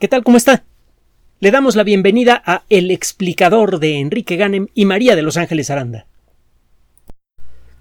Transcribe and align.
¿Qué 0.00 0.08
tal? 0.08 0.24
¿Cómo 0.24 0.36
está? 0.36 0.64
Le 1.38 1.52
damos 1.52 1.76
la 1.76 1.84
bienvenida 1.84 2.42
a 2.44 2.64
El 2.68 2.90
explicador 2.90 3.78
de 3.78 4.00
Enrique 4.00 4.34
Ganem 4.34 4.66
y 4.74 4.86
María 4.86 5.14
de 5.14 5.22
Los 5.22 5.36
Ángeles 5.36 5.70
Aranda. 5.70 6.06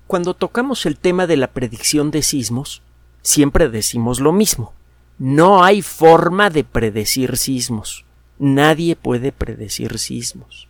Cuando 0.06 0.36
tocamos 0.36 0.86
el 0.86 0.98
tema 0.98 1.26
de 1.26 1.38
la 1.38 1.54
predicción 1.54 2.12
de 2.12 2.22
sismos, 2.22 2.84
siempre 3.24 3.68
decimos 3.68 4.20
lo 4.20 4.32
mismo. 4.32 4.74
No 5.18 5.64
hay 5.64 5.82
forma 5.82 6.52
de 6.52 6.64
predecir 6.64 7.36
sismos. 7.36 8.06
Nadie 8.38 8.96
puede 8.96 9.32
predecir 9.32 9.98
sismos. 9.98 10.68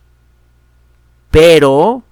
Pero 1.30 2.04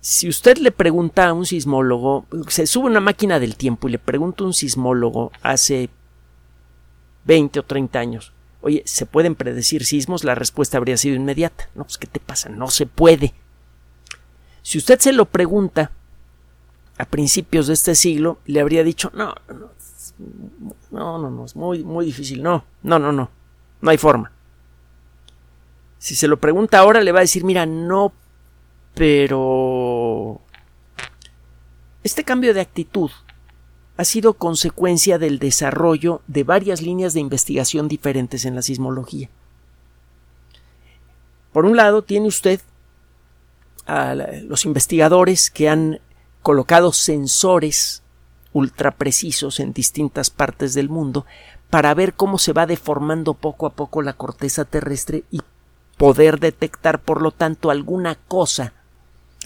si 0.00 0.28
usted 0.28 0.58
le 0.58 0.70
pregunta 0.70 1.26
a 1.26 1.32
un 1.32 1.44
sismólogo, 1.44 2.26
se 2.46 2.68
sube 2.68 2.86
una 2.86 3.00
máquina 3.00 3.40
del 3.40 3.56
tiempo 3.56 3.88
y 3.88 3.92
le 3.92 3.98
pregunta 3.98 4.44
a 4.44 4.46
un 4.46 4.54
sismólogo 4.54 5.32
hace 5.42 5.90
20 7.26 7.60
o 7.60 7.62
30 7.62 7.98
años, 7.98 8.32
oye, 8.60 8.82
¿se 8.86 9.06
pueden 9.06 9.34
predecir 9.34 9.84
sismos? 9.84 10.24
La 10.24 10.34
respuesta 10.34 10.78
habría 10.78 10.96
sido 10.96 11.16
inmediata. 11.16 11.68
No, 11.74 11.84
pues 11.84 11.98
¿qué 11.98 12.06
te 12.06 12.20
pasa? 12.20 12.48
No 12.48 12.68
se 12.68 12.86
puede. 12.86 13.34
Si 14.62 14.78
usted 14.78 14.98
se 14.98 15.12
lo 15.12 15.26
pregunta 15.26 15.90
a 16.98 17.04
principios 17.04 17.66
de 17.66 17.74
este 17.74 17.94
siglo, 17.94 18.38
le 18.46 18.60
habría 18.60 18.82
dicho, 18.82 19.10
no, 19.14 19.34
no, 19.48 19.70
no, 20.90 21.18
no, 21.18 21.30
no 21.30 21.44
es 21.44 21.54
muy, 21.54 21.84
muy 21.84 22.06
difícil. 22.06 22.42
No, 22.42 22.64
no, 22.82 22.98
no, 22.98 23.12
no, 23.12 23.30
no 23.80 23.90
hay 23.90 23.98
forma. 23.98 24.32
Si 25.98 26.14
se 26.14 26.28
lo 26.28 26.38
pregunta 26.38 26.78
ahora, 26.78 27.00
le 27.00 27.12
va 27.12 27.20
a 27.20 27.22
decir, 27.22 27.44
mira, 27.44 27.66
no 27.66 28.12
pero 28.96 30.40
este 32.02 32.24
cambio 32.24 32.54
de 32.54 32.62
actitud 32.62 33.10
ha 33.96 34.04
sido 34.04 34.34
consecuencia 34.34 35.18
del 35.18 35.38
desarrollo 35.38 36.22
de 36.26 36.44
varias 36.44 36.82
líneas 36.82 37.14
de 37.14 37.20
investigación 37.20 37.88
diferentes 37.88 38.44
en 38.44 38.54
la 38.54 38.62
sismología. 38.62 39.30
Por 41.52 41.64
un 41.64 41.76
lado, 41.76 42.02
tiene 42.02 42.28
usted 42.28 42.60
a 43.86 44.14
los 44.14 44.64
investigadores 44.64 45.50
que 45.50 45.68
han 45.68 46.00
colocado 46.42 46.92
sensores 46.92 48.02
ultra 48.52 48.90
precisos 48.90 49.60
en 49.60 49.72
distintas 49.72 50.30
partes 50.30 50.74
del 50.74 50.88
mundo 50.88 51.24
para 51.70 51.94
ver 51.94 52.14
cómo 52.14 52.38
se 52.38 52.52
va 52.52 52.66
deformando 52.66 53.34
poco 53.34 53.66
a 53.66 53.70
poco 53.70 54.02
la 54.02 54.12
corteza 54.12 54.64
terrestre 54.64 55.24
y 55.30 55.40
poder 55.96 56.40
detectar, 56.40 57.00
por 57.00 57.22
lo 57.22 57.30
tanto, 57.30 57.70
alguna 57.70 58.14
cosa 58.14 58.72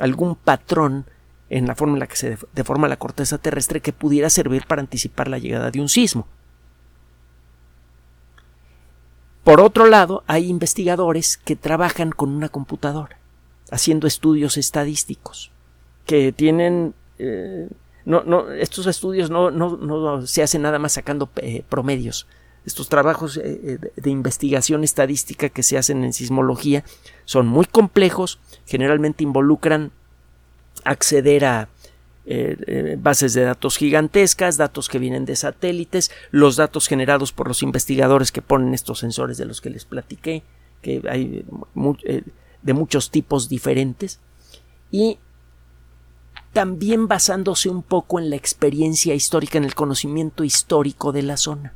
algún 0.00 0.34
patrón 0.34 1.04
en 1.50 1.66
la 1.66 1.74
forma 1.74 1.94
en 1.94 2.00
la 2.00 2.06
que 2.06 2.16
se 2.16 2.38
deforma 2.54 2.88
la 2.88 2.96
corteza 2.96 3.36
terrestre 3.36 3.80
que 3.80 3.92
pudiera 3.92 4.30
servir 4.30 4.66
para 4.66 4.80
anticipar 4.80 5.28
la 5.28 5.38
llegada 5.38 5.70
de 5.70 5.80
un 5.80 5.88
sismo. 5.88 6.26
Por 9.42 9.60
otro 9.60 9.86
lado, 9.86 10.22
hay 10.28 10.48
investigadores 10.48 11.36
que 11.36 11.56
trabajan 11.56 12.12
con 12.12 12.30
una 12.30 12.48
computadora, 12.48 13.18
haciendo 13.70 14.06
estudios 14.06 14.56
estadísticos, 14.56 15.50
que 16.06 16.32
tienen... 16.32 16.94
Eh, 17.18 17.68
no, 18.04 18.22
no, 18.24 18.50
estos 18.52 18.86
estudios 18.86 19.28
no, 19.30 19.50
no, 19.50 20.26
se 20.26 20.42
hacen 20.42 20.62
nada 20.62 20.78
más 20.78 20.92
sacando 20.92 21.28
eh, 21.36 21.64
promedios. 21.68 22.26
Estos 22.64 22.88
trabajos 22.88 23.38
eh, 23.38 23.78
de 23.96 24.10
investigación 24.10 24.84
estadística 24.84 25.48
que 25.48 25.62
se 25.62 25.78
hacen 25.78 26.04
en 26.04 26.12
sismología 26.12 26.84
son 27.24 27.46
muy 27.46 27.66
complejos, 27.66 28.38
generalmente 28.66 29.24
involucran 29.24 29.92
acceder 30.84 31.44
a 31.44 31.68
eh, 32.26 32.56
eh, 32.66 32.96
bases 33.00 33.32
de 33.34 33.42
datos 33.42 33.76
gigantescas, 33.76 34.56
datos 34.56 34.88
que 34.88 34.98
vienen 34.98 35.24
de 35.24 35.36
satélites, 35.36 36.10
los 36.30 36.56
datos 36.56 36.86
generados 36.86 37.32
por 37.32 37.48
los 37.48 37.62
investigadores 37.62 38.30
que 38.30 38.42
ponen 38.42 38.74
estos 38.74 38.98
sensores 38.98 39.38
de 39.38 39.46
los 39.46 39.60
que 39.60 39.70
les 39.70 39.84
platiqué, 39.84 40.42
que 40.82 41.02
hay 41.08 41.44
eh, 42.04 42.22
de 42.62 42.72
muchos 42.72 43.10
tipos 43.10 43.48
diferentes, 43.48 44.20
y 44.90 45.18
también 46.52 47.08
basándose 47.08 47.68
un 47.68 47.82
poco 47.82 48.18
en 48.18 48.28
la 48.28 48.36
experiencia 48.36 49.14
histórica, 49.14 49.58
en 49.58 49.64
el 49.64 49.74
conocimiento 49.74 50.44
histórico 50.44 51.12
de 51.12 51.22
la 51.22 51.36
zona. 51.36 51.72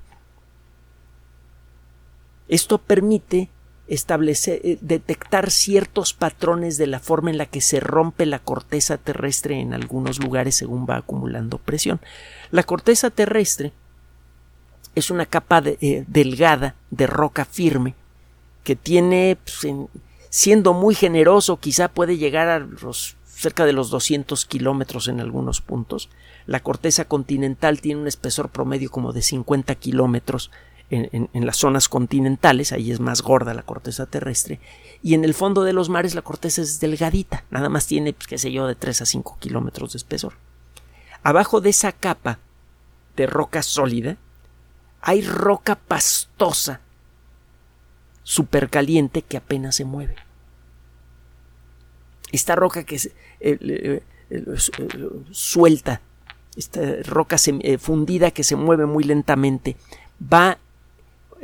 Esto 2.48 2.78
permite 2.78 3.48
eh, 3.86 4.78
detectar 4.80 5.50
ciertos 5.50 6.14
patrones 6.14 6.78
de 6.78 6.86
la 6.86 7.00
forma 7.00 7.30
en 7.30 7.38
la 7.38 7.46
que 7.46 7.60
se 7.60 7.80
rompe 7.80 8.24
la 8.24 8.38
corteza 8.38 8.96
terrestre 8.96 9.60
en 9.60 9.74
algunos 9.74 10.22
lugares 10.22 10.54
según 10.54 10.86
va 10.88 10.96
acumulando 10.96 11.58
presión. 11.58 12.00
La 12.50 12.62
corteza 12.62 13.10
terrestre 13.10 13.72
es 14.94 15.10
una 15.10 15.26
capa 15.26 15.62
eh, 15.64 16.04
delgada 16.06 16.76
de 16.90 17.06
roca 17.06 17.44
firme 17.44 17.94
que 18.62 18.76
tiene, 18.76 19.36
pues, 19.44 19.66
siendo 20.30 20.72
muy 20.72 20.94
generoso, 20.94 21.58
quizá 21.58 21.88
puede 21.88 22.16
llegar 22.16 22.48
a 22.48 22.60
los, 22.60 23.16
cerca 23.26 23.66
de 23.66 23.74
los 23.74 23.90
200 23.90 24.46
kilómetros 24.46 25.08
en 25.08 25.20
algunos 25.20 25.60
puntos. 25.60 26.08
La 26.46 26.60
corteza 26.60 27.04
continental 27.04 27.80
tiene 27.80 28.00
un 28.00 28.06
espesor 28.06 28.48
promedio 28.48 28.90
como 28.90 29.12
de 29.12 29.22
50 29.22 29.74
kilómetros 29.74 30.50
en, 30.90 31.46
las 31.46 31.56
zonas 31.56 31.88
continentales, 31.88 32.72
ahí 32.72 32.90
es 32.90 33.00
más 33.00 33.22
gorda 33.22 33.54
la 33.54 33.62
corteza 33.62 34.06
terrestre, 34.06 34.60
y 35.02 35.14
en 35.14 35.24
el 35.24 35.34
fondo 35.34 35.64
de 35.64 35.72
los 35.72 35.88
mares 35.88 36.14
la 36.14 36.22
corteza 36.22 36.62
es 36.62 36.80
delgadita, 36.80 37.44
nada 37.50 37.68
más 37.68 37.86
tiene, 37.86 38.12
pues, 38.12 38.26
qué 38.26 38.38
sé 38.38 38.52
yo, 38.52 38.66
de 38.66 38.74
3 38.74 39.02
a 39.02 39.06
5 39.06 39.38
kilómetros 39.40 39.92
de 39.92 39.98
espesor. 39.98 40.34
Abajo 41.22 41.60
de 41.60 41.70
esa 41.70 41.92
capa 41.92 42.38
de 43.16 43.26
roca 43.26 43.62
sólida 43.62 44.18
hay 45.00 45.22
roca 45.22 45.76
pastosa, 45.76 46.80
supercaliente, 48.22 49.22
que 49.22 49.36
apenas 49.36 49.76
se 49.76 49.84
mueve. 49.84 50.16
Esta 52.32 52.56
roca 52.56 52.84
que 52.84 52.96
es 52.96 53.10
eh, 53.40 54.02
eh, 54.30 54.44
suelta, 55.30 56.00
esta 56.56 56.80
roca 57.04 57.36
eh, 57.46 57.78
fundida 57.78 58.30
que 58.30 58.44
se 58.44 58.56
mueve 58.56 58.86
muy 58.86 59.04
lentamente, 59.04 59.76
va 60.20 60.58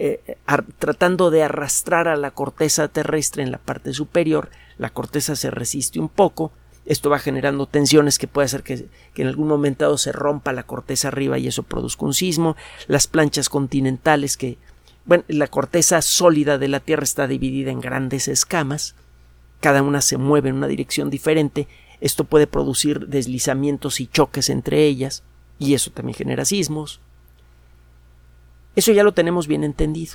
eh, 0.03 0.39
tratando 0.79 1.31
de 1.31 1.43
arrastrar 1.43 2.09
a 2.09 2.17
la 2.17 2.31
corteza 2.31 2.89
terrestre 2.89 3.43
en 3.43 3.51
la 3.51 3.59
parte 3.59 3.93
superior, 3.93 4.49
la 4.79 4.89
corteza 4.89 5.37
se 5.37 5.51
resiste 5.51 6.01
un 6.01 6.09
poco, 6.09 6.53
esto 6.87 7.11
va 7.11 7.19
generando 7.19 7.67
tensiones 7.67 8.19
que 8.19 8.27
puede 8.27 8.47
hacer 8.47 8.63
que, 8.63 8.89
en 9.15 9.27
algún 9.27 9.47
momento 9.47 9.99
se 9.99 10.11
rompa 10.11 10.55
la 10.55 10.63
corteza 10.63 11.09
arriba 11.09 11.39
y 11.39 11.49
eso 11.49 11.65
produzca 11.65 12.07
un 12.07 12.15
sismo, 12.15 12.57
las 12.87 13.09
planchas 13.09 13.51
continentales 13.51 14.39
que, 14.39 14.57
bueno, 15.05 15.23
la 15.29 15.49
corteza 15.49 16.01
sólida 16.01 16.57
de 16.57 16.69
la 16.69 16.81
Tierra 16.81 17.05
está 17.05 17.27
dividida 17.27 17.71
en 17.71 17.83
grandes 17.83 18.27
escamas, 18.27 18.95
cada 19.61 19.83
una 19.83 20.01
se 20.01 20.17
mueve 20.17 20.49
en 20.49 20.55
una 20.55 20.69
dirección 20.69 21.11
diferente, 21.11 21.69
esto 22.01 22.25
puede 22.25 22.47
producir 22.47 23.07
deslizamientos 23.09 24.01
y 24.01 24.07
choques 24.07 24.49
entre 24.49 24.87
ellas, 24.87 25.25
y 25.59 25.75
eso 25.75 25.91
también 25.91 26.17
genera 26.17 26.47
sismos. 26.47 27.03
Eso 28.77 28.93
ya 28.93 29.03
lo 29.03 29.13
tenemos 29.13 29.47
bien 29.47 29.65
entendido. 29.65 30.15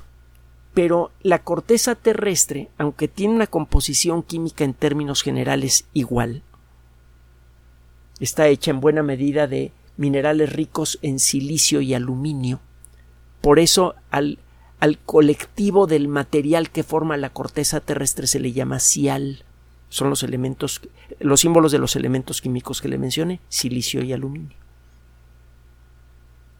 Pero 0.73 1.11
la 1.21 1.39
corteza 1.39 1.95
terrestre, 1.95 2.69
aunque 2.77 3.07
tiene 3.07 3.33
una 3.33 3.47
composición 3.47 4.23
química 4.23 4.63
en 4.63 4.73
términos 4.73 5.21
generales 5.23 5.85
igual, 5.93 6.43
está 8.19 8.47
hecha 8.47 8.71
en 8.71 8.81
buena 8.81 9.03
medida 9.03 9.47
de 9.47 9.71
minerales 9.97 10.51
ricos 10.51 10.99
en 11.01 11.19
silicio 11.19 11.81
y 11.81 11.93
aluminio. 11.93 12.59
Por 13.41 13.59
eso 13.59 13.95
al, 14.11 14.39
al 14.79 14.97
colectivo 14.97 15.87
del 15.87 16.07
material 16.07 16.69
que 16.69 16.83
forma 16.83 17.17
la 17.17 17.29
corteza 17.29 17.79
terrestre 17.79 18.27
se 18.27 18.39
le 18.39 18.51
llama 18.51 18.79
cial. 18.79 19.43
Son 19.89 20.09
los 20.09 20.23
elementos, 20.23 20.81
los 21.19 21.41
símbolos 21.41 21.71
de 21.71 21.79
los 21.79 21.95
elementos 21.95 22.41
químicos 22.41 22.81
que 22.81 22.89
le 22.89 22.97
mencioné, 22.97 23.39
silicio 23.47 24.03
y 24.03 24.11
aluminio. 24.11 24.57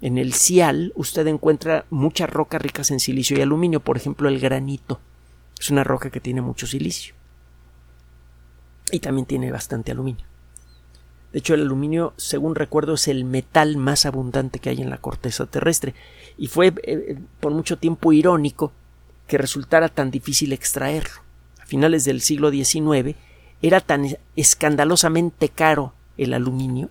En 0.02 0.18
el 0.18 0.34
Cial 0.34 0.92
usted 0.96 1.26
encuentra 1.28 1.86
muchas 1.90 2.30
rocas 2.30 2.62
ricas 2.62 2.92
en 2.92 3.00
silicio 3.00 3.38
y 3.38 3.42
aluminio, 3.42 3.80
por 3.80 3.98
ejemplo 3.98 4.30
el 4.30 4.40
granito. 4.40 5.00
Es 5.60 5.70
una 5.70 5.84
roca 5.84 6.10
que 6.10 6.20
tiene 6.20 6.42
mucho 6.42 6.68
silicio. 6.68 7.16
Y 8.92 9.00
también 9.00 9.26
tiene 9.26 9.52
bastante 9.52 9.92
aluminio. 9.92 10.26
De 11.32 11.40
hecho, 11.40 11.54
el 11.54 11.64
aluminio, 11.64 12.14
según 12.16 12.56
recuerdo, 12.56 12.94
es 12.94 13.10
el 13.10 13.26
metal 13.26 13.76
más 13.76 14.06
abundante 14.06 14.60
que 14.60 14.70
hay 14.70 14.82
en 14.82 14.90
la 14.90 15.00
corteza 15.00 15.46
terrestre. 15.46 15.94
Y 16.38 16.48
fue 16.48 16.74
eh, 16.84 17.18
por 17.42 17.52
mucho 17.52 17.78
tiempo 17.78 18.14
irónico 18.14 18.72
que 19.28 19.38
resultara 19.38 19.90
tan 19.90 20.12
difícil 20.12 20.54
extraerlo. 20.54 21.22
A 21.62 21.66
finales 21.66 22.06
del 22.06 22.22
siglo 22.22 22.52
XIX 22.52 23.18
era 23.62 23.82
tan 23.82 24.18
escandalosamente 24.36 25.50
caro 25.50 25.94
el 26.18 26.34
aluminio, 26.34 26.90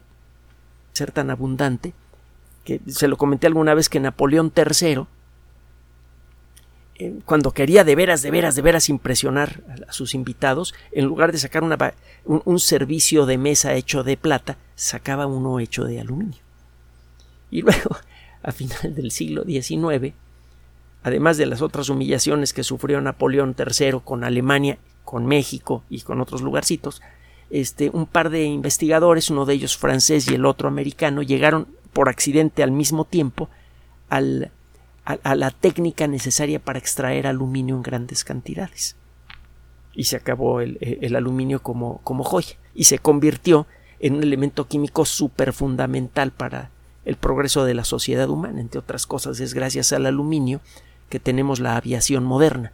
ser 0.93 1.11
tan 1.11 1.31
abundante, 1.31 1.95
que 2.65 2.81
se 2.87 3.09
lo 3.09 3.17
comenté 3.17 3.47
alguna 3.47 3.75
vez 3.75 3.89
que 3.89 4.01
Napoleón 4.01 4.53
III, 4.57 5.05
eh, 6.97 7.15
cuando 7.25 7.53
quería 7.53 7.85
de 7.85 7.95
veras, 7.95 8.23
de 8.23 8.31
veras, 8.31 8.57
de 8.57 8.63
veras 8.63 8.89
impresionar 8.89 9.63
a 9.89 9.93
sus 9.93 10.15
invitados, 10.15 10.75
en 10.93 11.05
lugar 11.05 11.33
de 11.33 11.39
sacar 11.39 11.63
un, 12.25 12.59
servicio 12.59 13.27
de 13.27 13.39
mesa 13.39 13.75
hecho 13.75 14.03
de 14.03 14.17
plata, 14.17 14.57
sacaba 14.75 15.27
uno 15.27 15.61
hecho 15.61 15.85
de 15.85 16.01
aluminio. 16.01 16.41
Y 17.51 17.63
luego, 17.63 17.97
a 18.43 18.53
final 18.53 18.95
del 18.95 19.11
siglo 19.11 19.45
XIX, 19.45 20.15
además 21.03 21.37
de 21.37 21.47
las 21.47 21.61
otras 21.63 21.89
humillaciones 21.91 22.53
que 22.53 22.65
sufrió 22.65 23.01
Napoleón 23.01 23.55
III 23.59 24.01
con 24.05 24.25
Alemania, 24.25 24.79
con 25.05 25.27
México 25.27 25.85
y 25.91 26.01
con 26.01 26.21
otros 26.21 26.41
lugarcitos, 26.41 27.03
este, 27.51 27.91
un 27.91 28.07
par 28.07 28.31
de 28.31 28.45
investigadores, 28.45 29.29
uno 29.31 29.45
de 29.45 29.55
ellos 29.55 29.77
francés 29.77 30.29
y 30.29 30.35
el 30.35 30.47
otro 30.47 30.67
americano, 30.67 31.23
llegaron 31.23 31.69
por 31.95 32.11
accidente 32.11 32.63
al 32.63 32.73
mismo 32.73 33.07
tiempo 33.07 33.49
al, 34.11 34.51
a, 35.05 35.35
la 35.35 35.51
técnica 35.51 36.07
necesaria 36.07 36.59
para 36.59 36.79
extraer 36.79 37.27
aluminio 37.27 37.77
en 37.77 37.83
grandes 37.83 38.25
cantidades. 38.25 38.97
Y 39.95 40.05
se 40.05 40.17
acabó 40.17 40.61
el, 40.61 40.77
el 40.81 41.17
aluminio 41.17 41.63
como, 41.63 42.01
como 42.05 42.25
joya 42.25 42.57
y 42.75 42.85
se 42.85 42.99
convirtió 42.99 43.67
en 44.01 44.17
un 44.17 44.23
elemento 44.23 44.67
químico 44.67 45.05
súper 45.05 45.53
fundamental 45.53 46.33
para 46.33 46.71
el 47.05 47.17
progreso 47.17 47.65
de 47.65 47.75
la 47.75 47.85
sociedad 47.85 48.29
humana. 48.29 48.61
Entre 48.61 48.81
otras 48.81 49.07
cosas, 49.07 49.41
es 49.41 49.55
gracias 49.55 49.93
al 49.93 50.07
aluminio 50.07 50.61
que 51.09 51.21
tenemos 51.21 51.61
la 51.61 51.77
aviación 51.77 52.25
moderna. 52.25 52.73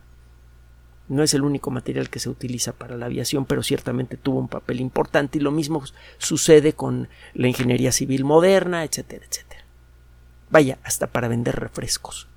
No 1.11 1.25
es 1.25 1.35
el 1.35 1.43
único 1.43 1.73
material 1.73 2.09
que 2.09 2.21
se 2.21 2.31
utiliza 2.31 2.73
para 2.73 2.97
la 2.97 3.07
aviación, 3.07 3.45
pero 3.45 3.65
ciertamente 3.65 4.17
tuvo 4.17 4.39
un 4.39 4.47
papel 4.47 4.81
importante 4.81 5.39
y 5.39 5.41
lo 5.41 5.51
mismo 5.51 5.83
sucede 6.19 6.73
con 6.73 7.09
la 7.35 7.49
ingeniería 7.49 7.91
civil 7.91 8.25
moderna, 8.25 8.85
etcétera, 8.85 9.27
etcétera. 9.29 9.65
Vaya, 10.51 10.79
hasta 10.85 11.09
para 11.09 11.27
vender 11.27 11.57
refrescos. 11.57 12.29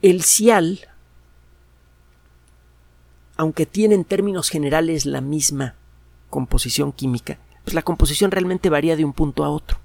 El 0.00 0.22
cial, 0.22 0.78
aunque 3.36 3.66
tiene 3.66 3.96
en 3.96 4.04
términos 4.04 4.48
generales 4.48 5.06
la 5.06 5.20
misma 5.20 5.74
composición 6.30 6.92
química, 6.92 7.38
pues 7.64 7.74
la 7.74 7.82
composición 7.82 8.30
realmente 8.30 8.70
varía 8.70 8.94
de 8.94 9.04
un 9.04 9.12
punto 9.12 9.42
a 9.42 9.50
otro. 9.50 9.80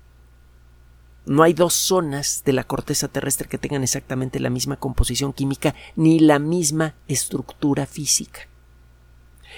No 1.25 1.43
hay 1.43 1.53
dos 1.53 1.73
zonas 1.73 2.41
de 2.45 2.53
la 2.53 2.63
corteza 2.63 3.07
terrestre 3.07 3.47
que 3.47 3.59
tengan 3.59 3.83
exactamente 3.83 4.39
la 4.39 4.49
misma 4.49 4.77
composición 4.77 5.33
química 5.33 5.75
ni 5.95 6.19
la 6.19 6.39
misma 6.39 6.95
estructura 7.07 7.85
física. 7.85 8.47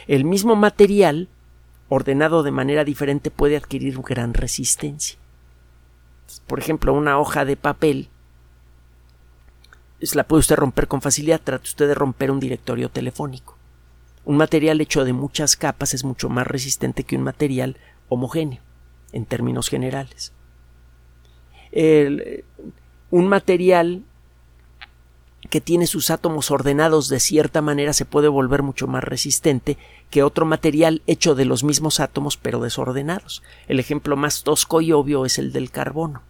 El 0.08 0.26
mismo 0.26 0.58
material, 0.58 1.30
ordenado 1.88 2.44
de 2.44 2.52
manera 2.52 2.84
diferente, 2.84 3.32
puede 3.32 3.56
adquirir 3.56 3.98
gran 4.02 4.34
resistencia. 4.34 5.18
Por 6.48 6.60
ejemplo, 6.60 6.94
una 6.94 7.18
hoja 7.18 7.46
de 7.46 7.56
papel 7.56 8.10
la 10.16 10.28
puede 10.28 10.42
usted 10.42 10.58
romper 10.58 10.90
con 10.90 11.02
facilidad. 11.02 11.40
Trate 11.42 11.64
usted 11.64 11.88
de 11.88 11.96
romper 11.96 12.30
un 12.30 12.42
directorio 12.42 12.90
telefónico. 12.90 13.58
Un 14.26 14.36
material 14.36 14.82
hecho 14.82 15.06
de 15.06 15.14
muchas 15.14 15.56
capas 15.56 15.94
es 15.94 16.04
mucho 16.04 16.28
más 16.28 16.46
resistente 16.46 17.06
que 17.06 17.16
un 17.16 17.24
material 17.24 17.78
homogéneo, 18.10 18.62
en 19.14 19.26
términos 19.26 19.70
generales 19.70 20.34
un 21.76 23.28
material 23.28 24.04
que 25.50 25.62
tiene 25.62 25.88
sus 25.88 26.10
átomos 26.10 26.52
ordenados 26.52 27.10
de 27.10 27.20
cierta 27.20 27.62
manera 27.62 27.94
se 27.94 28.06
puede 28.06 28.28
volver 28.28 28.64
mucho 28.64 28.88
más 28.88 29.04
resistente 29.04 29.78
que 30.10 30.24
otro 30.24 30.46
material 30.46 31.02
hecho 31.06 31.36
de 31.36 31.46
los 31.46 31.64
mismos 31.64 32.00
átomos 32.00 32.38
pero 32.38 32.60
desordenados. 32.60 33.44
El 33.68 33.80
ejemplo 33.80 34.16
más 34.16 34.44
tosco 34.44 34.82
y 34.82 34.92
obvio 34.92 35.26
es 35.26 35.38
el 35.38 35.52
del 35.52 35.70
carbono. 35.70 36.24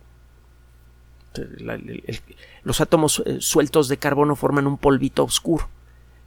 los 2.64 2.82
átomos 2.82 3.24
eh, 3.26 3.38
sueltos 3.40 3.88
de 3.88 3.98
carbono 3.98 4.36
forman 4.36 4.68
un 4.68 4.78
polvito 4.78 5.24
oscuro. 5.24 5.70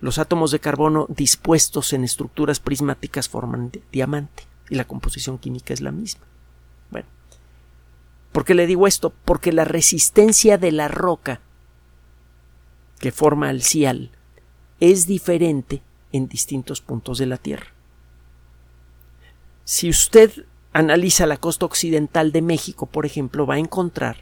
Los 0.00 0.18
átomos 0.18 0.50
de 0.50 0.60
carbono 0.60 1.06
dispuestos 1.08 1.92
en 1.92 2.04
estructuras 2.04 2.60
prismáticas 2.60 3.28
forman 3.28 3.72
diamante 3.90 4.44
y 4.68 4.74
la 4.74 4.84
composición 4.84 5.38
química 5.38 5.74
es 5.74 5.80
la 5.80 5.92
misma. 5.92 6.24
Bueno, 6.90 7.08
¿Por 8.36 8.44
qué 8.44 8.52
le 8.52 8.66
digo 8.66 8.86
esto? 8.86 9.14
Porque 9.24 9.50
la 9.50 9.64
resistencia 9.64 10.58
de 10.58 10.70
la 10.70 10.88
roca 10.88 11.40
que 12.98 13.10
forma 13.10 13.50
el 13.50 13.62
cial 13.62 14.10
es 14.78 15.06
diferente 15.06 15.80
en 16.12 16.28
distintos 16.28 16.82
puntos 16.82 17.16
de 17.16 17.24
la 17.24 17.38
Tierra. 17.38 17.68
Si 19.64 19.88
usted 19.88 20.44
analiza 20.74 21.24
la 21.24 21.38
costa 21.38 21.64
occidental 21.64 22.30
de 22.30 22.42
México, 22.42 22.84
por 22.84 23.06
ejemplo, 23.06 23.46
va 23.46 23.54
a 23.54 23.58
encontrar 23.58 24.18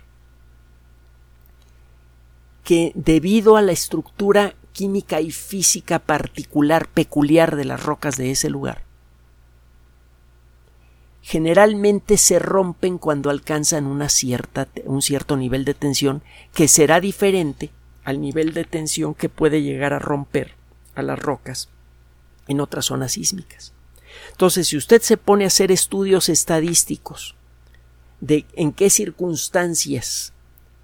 que 2.62 2.93
debido 2.94 3.56
a 3.56 3.62
la 3.62 3.72
estructura 3.72 4.55
química 4.72 5.20
y 5.22 5.32
física 5.32 5.99
particular 5.99 6.87
peculiar 6.87 7.56
de 7.56 7.64
las 7.64 7.82
rocas 7.82 8.16
de 8.16 8.31
ese 8.31 8.49
lugar, 8.49 8.84
generalmente 11.25 12.19
se 12.19 12.38
rompen 12.38 12.99
cuando 12.99 13.31
alcanzan 13.31 13.87
una 13.87 14.11
cierta, 14.11 14.69
un 14.85 15.00
cierto 15.00 15.38
nivel 15.38 15.65
de 15.65 15.73
tensión 15.73 16.23
que 16.53 16.69
será 16.69 17.00
diferente 17.00 17.71
al 18.05 18.21
nivel 18.21 18.53
de 18.53 18.65
tensión 18.65 19.15
que 19.15 19.31
puede 19.31 19.62
llegar 19.62 19.94
a 19.94 19.99
romper 19.99 20.53
a 20.94 21.00
las 21.00 21.19
rocas 21.19 21.71
en 22.47 22.61
otras 22.61 22.85
zonas 22.85 23.12
sísmicas. 23.12 23.73
Entonces, 24.32 24.69
si 24.69 24.76
usted 24.76 25.00
se 25.00 25.17
pone 25.17 25.44
a 25.44 25.47
hacer 25.47 25.73
estudios 25.73 26.29
estadísticos 26.29 27.35
de 28.21 28.44
en 28.53 28.73
qué 28.73 28.91
circunstancias 28.91 30.35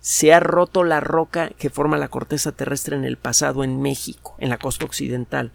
se 0.00 0.32
ha 0.32 0.40
roto 0.40 0.84
la 0.84 1.00
roca 1.00 1.50
que 1.50 1.68
forma 1.68 1.98
la 1.98 2.08
corteza 2.08 2.52
terrestre 2.52 2.96
en 2.96 3.04
el 3.04 3.18
pasado 3.18 3.62
en 3.62 3.82
México, 3.82 4.36
en 4.38 4.48
la 4.48 4.56
costa 4.56 4.86
occidental, 4.86 5.52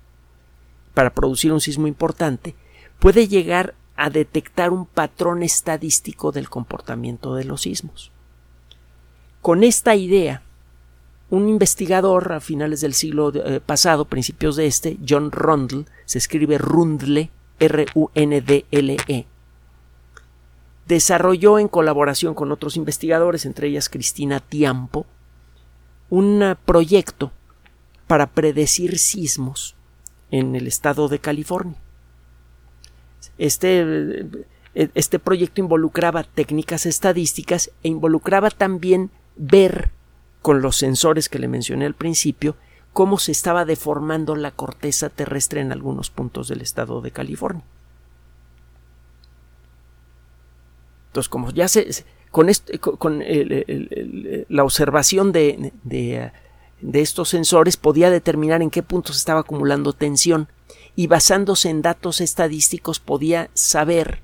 para 0.93 1.15
producir 1.15 1.51
un 1.51 1.59
sismo 1.59 1.87
importante, 1.87 2.53
puede 2.99 3.27
llegar 3.27 3.73
a 3.95 4.09
detectar 4.09 4.71
un 4.71 4.85
patrón 4.85 5.43
estadístico 5.43 6.31
del 6.31 6.49
comportamiento 6.49 7.35
de 7.35 7.45
los 7.45 7.61
sismos. 7.61 8.11
Con 9.41 9.63
esta 9.63 9.95
idea, 9.95 10.41
un 11.29 11.49
investigador 11.49 12.33
a 12.33 12.39
finales 12.39 12.81
del 12.81 12.93
siglo 12.93 13.31
eh, 13.33 13.59
pasado, 13.59 14.05
principios 14.05 14.55
de 14.55 14.67
este, 14.67 14.97
John 15.07 15.31
Rundle, 15.31 15.85
se 16.05 16.17
escribe 16.17 16.57
Rundle, 16.57 17.29
R-U-N-D-L-E, 17.59 19.25
desarrolló 20.87 21.57
en 21.57 21.67
colaboración 21.67 22.33
con 22.35 22.51
otros 22.51 22.75
investigadores, 22.77 23.45
entre 23.45 23.67
ellas 23.67 23.89
Cristina 23.89 24.39
Tiampo, 24.39 25.05
un 26.09 26.55
proyecto 26.65 27.31
para 28.07 28.27
predecir 28.27 28.99
sismos 28.99 29.75
en 30.31 30.55
el 30.55 30.67
estado 30.67 31.07
de 31.07 31.19
California. 31.19 31.77
Este, 33.37 34.27
este 34.73 35.19
proyecto 35.19 35.61
involucraba 35.61 36.23
técnicas 36.23 36.85
estadísticas 36.85 37.71
e 37.83 37.89
involucraba 37.89 38.49
también 38.49 39.11
ver 39.35 39.89
con 40.41 40.61
los 40.61 40.77
sensores 40.77 41.29
que 41.29 41.39
le 41.39 41.47
mencioné 41.47 41.85
al 41.85 41.95
principio 41.95 42.55
cómo 42.93 43.17
se 43.17 43.31
estaba 43.31 43.65
deformando 43.65 44.35
la 44.35 44.51
corteza 44.51 45.09
terrestre 45.09 45.59
en 45.59 45.71
algunos 45.71 46.09
puntos 46.09 46.47
del 46.47 46.61
estado 46.61 47.01
de 47.01 47.11
California. 47.11 47.63
Entonces, 51.07 51.29
como 51.29 51.51
ya 51.51 51.67
se 51.67 52.05
con, 52.31 52.49
con 52.97 53.23
la 54.49 54.63
observación 54.63 55.31
de, 55.31 55.71
de, 55.83 56.31
de, 56.81 57.01
estos 57.01 57.29
sensores 57.29 57.77
podía 57.77 58.09
determinar 58.09 58.61
en 58.61 58.69
qué 58.69 58.83
puntos 58.83 59.15
estaba 59.15 59.39
acumulando 59.39 59.93
tensión 59.93 60.49
y 60.95 61.07
basándose 61.07 61.69
en 61.69 61.81
datos 61.81 62.21
estadísticos 62.21 62.99
podía 62.99 63.49
saber 63.53 64.21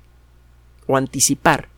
o 0.86 0.96
anticipar 0.96 1.68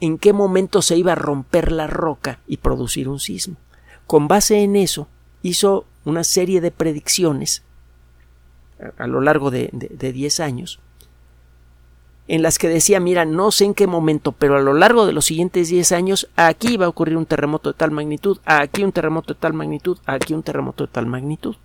en 0.00 0.18
qué 0.18 0.32
momento 0.32 0.82
se 0.82 0.96
iba 0.96 1.12
a 1.12 1.16
romper 1.16 1.72
la 1.72 1.86
roca 1.86 2.40
y 2.46 2.58
producir 2.58 3.08
un 3.08 3.20
sismo. 3.20 3.56
Con 4.06 4.28
base 4.28 4.62
en 4.62 4.76
eso, 4.76 5.08
hizo 5.42 5.84
una 6.04 6.24
serie 6.24 6.60
de 6.60 6.70
predicciones 6.70 7.62
a, 8.96 9.06
lo 9.06 9.20
largo 9.20 9.50
de 9.50 9.70
10 9.72 10.40
años, 10.40 10.80
en 12.28 12.42
las 12.42 12.58
que 12.58 12.68
decía, 12.68 13.00
mira, 13.00 13.24
no 13.24 13.50
sé 13.50 13.64
en 13.64 13.74
qué 13.74 13.86
momento, 13.86 14.32
pero 14.32 14.56
a 14.56 14.60
lo 14.60 14.74
largo 14.74 15.06
de 15.06 15.12
los 15.12 15.24
siguientes 15.24 15.68
10 15.68 15.92
años, 15.92 16.28
aquí 16.36 16.76
va 16.76 16.86
a 16.86 16.90
ocurrir 16.90 17.16
un 17.16 17.26
terremoto 17.26 17.72
de 17.72 17.78
tal 17.78 17.90
magnitud, 17.90 18.38
aquí 18.44 18.84
un 18.84 18.92
terremoto 18.92 19.34
de 19.34 19.40
tal 19.40 19.54
magnitud, 19.54 19.98
aquí 20.06 20.34
un 20.34 20.42
terremoto 20.42 20.86
de 20.86 20.92
tal 20.92 21.06
magnitud 21.06 21.56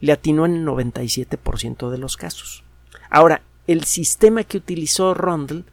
le 0.00 0.12
atinó 0.12 0.46
en 0.46 0.56
el 0.56 0.66
97% 0.66 1.90
de 1.90 1.98
los 1.98 2.16
casos. 2.16 2.64
Ahora, 3.10 3.42
el 3.66 3.84
sistema 3.84 4.44
que 4.44 4.56
utilizó 4.56 5.14
Rondel 5.14 5.64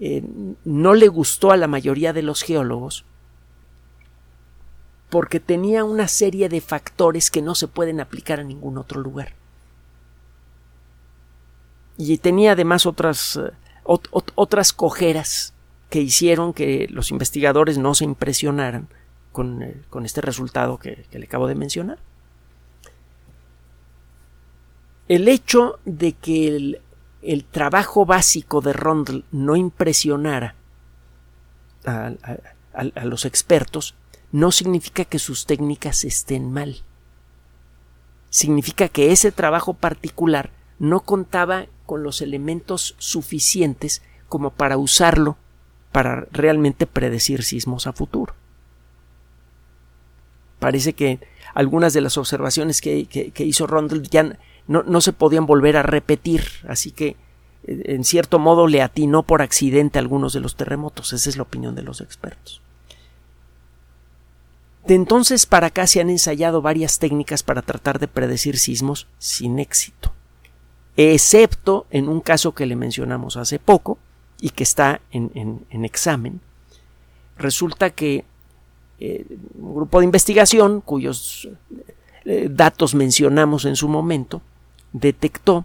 eh, 0.00 0.22
no 0.64 0.94
le 0.94 1.08
gustó 1.08 1.52
a 1.52 1.56
la 1.56 1.68
mayoría 1.68 2.12
de 2.12 2.22
los 2.22 2.42
geólogos 2.42 3.04
porque 5.08 5.40
tenía 5.40 5.84
una 5.84 6.08
serie 6.08 6.48
de 6.48 6.60
factores 6.60 7.30
que 7.30 7.42
no 7.42 7.54
se 7.54 7.68
pueden 7.68 8.00
aplicar 8.00 8.40
a 8.40 8.44
ningún 8.44 8.78
otro 8.78 9.00
lugar. 9.00 9.34
Y 11.98 12.16
tenía 12.18 12.52
además 12.52 12.86
otras, 12.86 13.36
eh, 13.36 13.52
otras 13.84 14.72
cojeras 14.72 15.52
que 15.90 16.00
hicieron 16.00 16.54
que 16.54 16.88
los 16.90 17.10
investigadores 17.10 17.76
no 17.76 17.94
se 17.94 18.04
impresionaran 18.04 18.88
con, 19.32 19.62
eh, 19.62 19.82
este 20.02 20.22
resultado 20.22 20.78
que 20.78 21.06
le 21.12 21.26
acabo 21.26 21.46
de 21.46 21.54
mencionar. 21.54 21.98
El 25.12 25.28
hecho 25.28 25.78
de 25.84 26.14
que 26.14 26.80
el, 27.20 27.44
trabajo 27.44 28.06
básico 28.06 28.62
de 28.62 28.72
Rondel 28.72 29.26
no 29.30 29.56
impresionara 29.56 30.54
a 31.84 33.04
los 33.04 33.26
expertos, 33.26 33.94
no 34.30 34.50
significa 34.52 35.04
que 35.04 35.18
sus 35.18 35.44
técnicas 35.44 36.06
estén 36.06 36.50
mal. 36.50 36.78
Significa 38.30 38.88
que 38.88 39.12
ese 39.12 39.32
trabajo 39.32 39.74
particular 39.74 40.48
no 40.78 41.00
contaba 41.00 41.66
con 41.84 42.02
los 42.02 42.22
elementos 42.22 42.94
suficientes 42.96 44.00
como 44.30 44.48
para 44.48 44.78
usarlo 44.78 45.36
para 45.92 46.26
realmente 46.32 46.86
predecir 46.86 47.42
sismos 47.42 47.86
a 47.86 47.92
futuro. 47.92 48.34
Parece 50.58 50.94
que 50.94 51.20
algunas 51.52 51.92
de 51.92 52.00
las 52.00 52.16
observaciones 52.16 52.80
que, 52.80 53.32
hizo 53.36 53.66
Rondel 53.66 54.08
ya 54.08 54.38
no, 54.66 54.82
no, 54.82 55.00
se 55.00 55.12
podían 55.12 55.46
volver 55.46 55.76
a 55.76 55.82
repetir, 55.82 56.44
así 56.68 56.90
que 56.92 57.16
eh, 57.64 57.82
en 57.86 58.04
cierto 58.04 58.38
modo 58.38 58.66
le 58.66 58.82
atinó 58.82 59.22
por 59.22 59.42
accidente 59.42 59.98
algunos 59.98 60.32
de 60.32 60.40
los 60.40 60.56
terremotos. 60.56 61.12
Esa 61.12 61.28
es 61.28 61.36
la 61.36 61.42
opinión 61.42 61.74
de 61.74 61.82
los 61.82 62.00
expertos. 62.00 62.62
De 64.86 64.94
entonces 64.94 65.46
para 65.46 65.68
acá 65.68 65.86
se 65.86 66.00
han 66.00 66.10
ensayado 66.10 66.60
varias 66.60 66.98
técnicas 66.98 67.42
para 67.42 67.62
tratar 67.62 67.98
de 67.98 68.08
predecir 68.08 68.58
sismos 68.58 69.06
sin 69.18 69.60
éxito, 69.60 70.12
excepto 70.96 71.86
en 71.90 72.08
un 72.08 72.20
caso 72.20 72.52
que 72.52 72.66
le 72.66 72.74
mencionamos 72.74 73.36
hace 73.36 73.60
poco 73.60 73.98
y 74.40 74.50
que 74.50 74.64
está 74.64 75.00
en, 75.12 75.66
examen. 75.84 76.40
Resulta 77.38 77.90
que 77.90 78.24
eh, 78.98 79.24
un 79.54 79.76
grupo 79.76 80.00
de 80.00 80.04
investigación 80.06 80.80
cuyos 80.80 81.48
eh, 82.24 82.48
datos 82.50 82.94
mencionamos 82.96 83.64
en 83.64 83.76
su 83.76 83.88
momento 83.88 84.42
detectó 84.92 85.64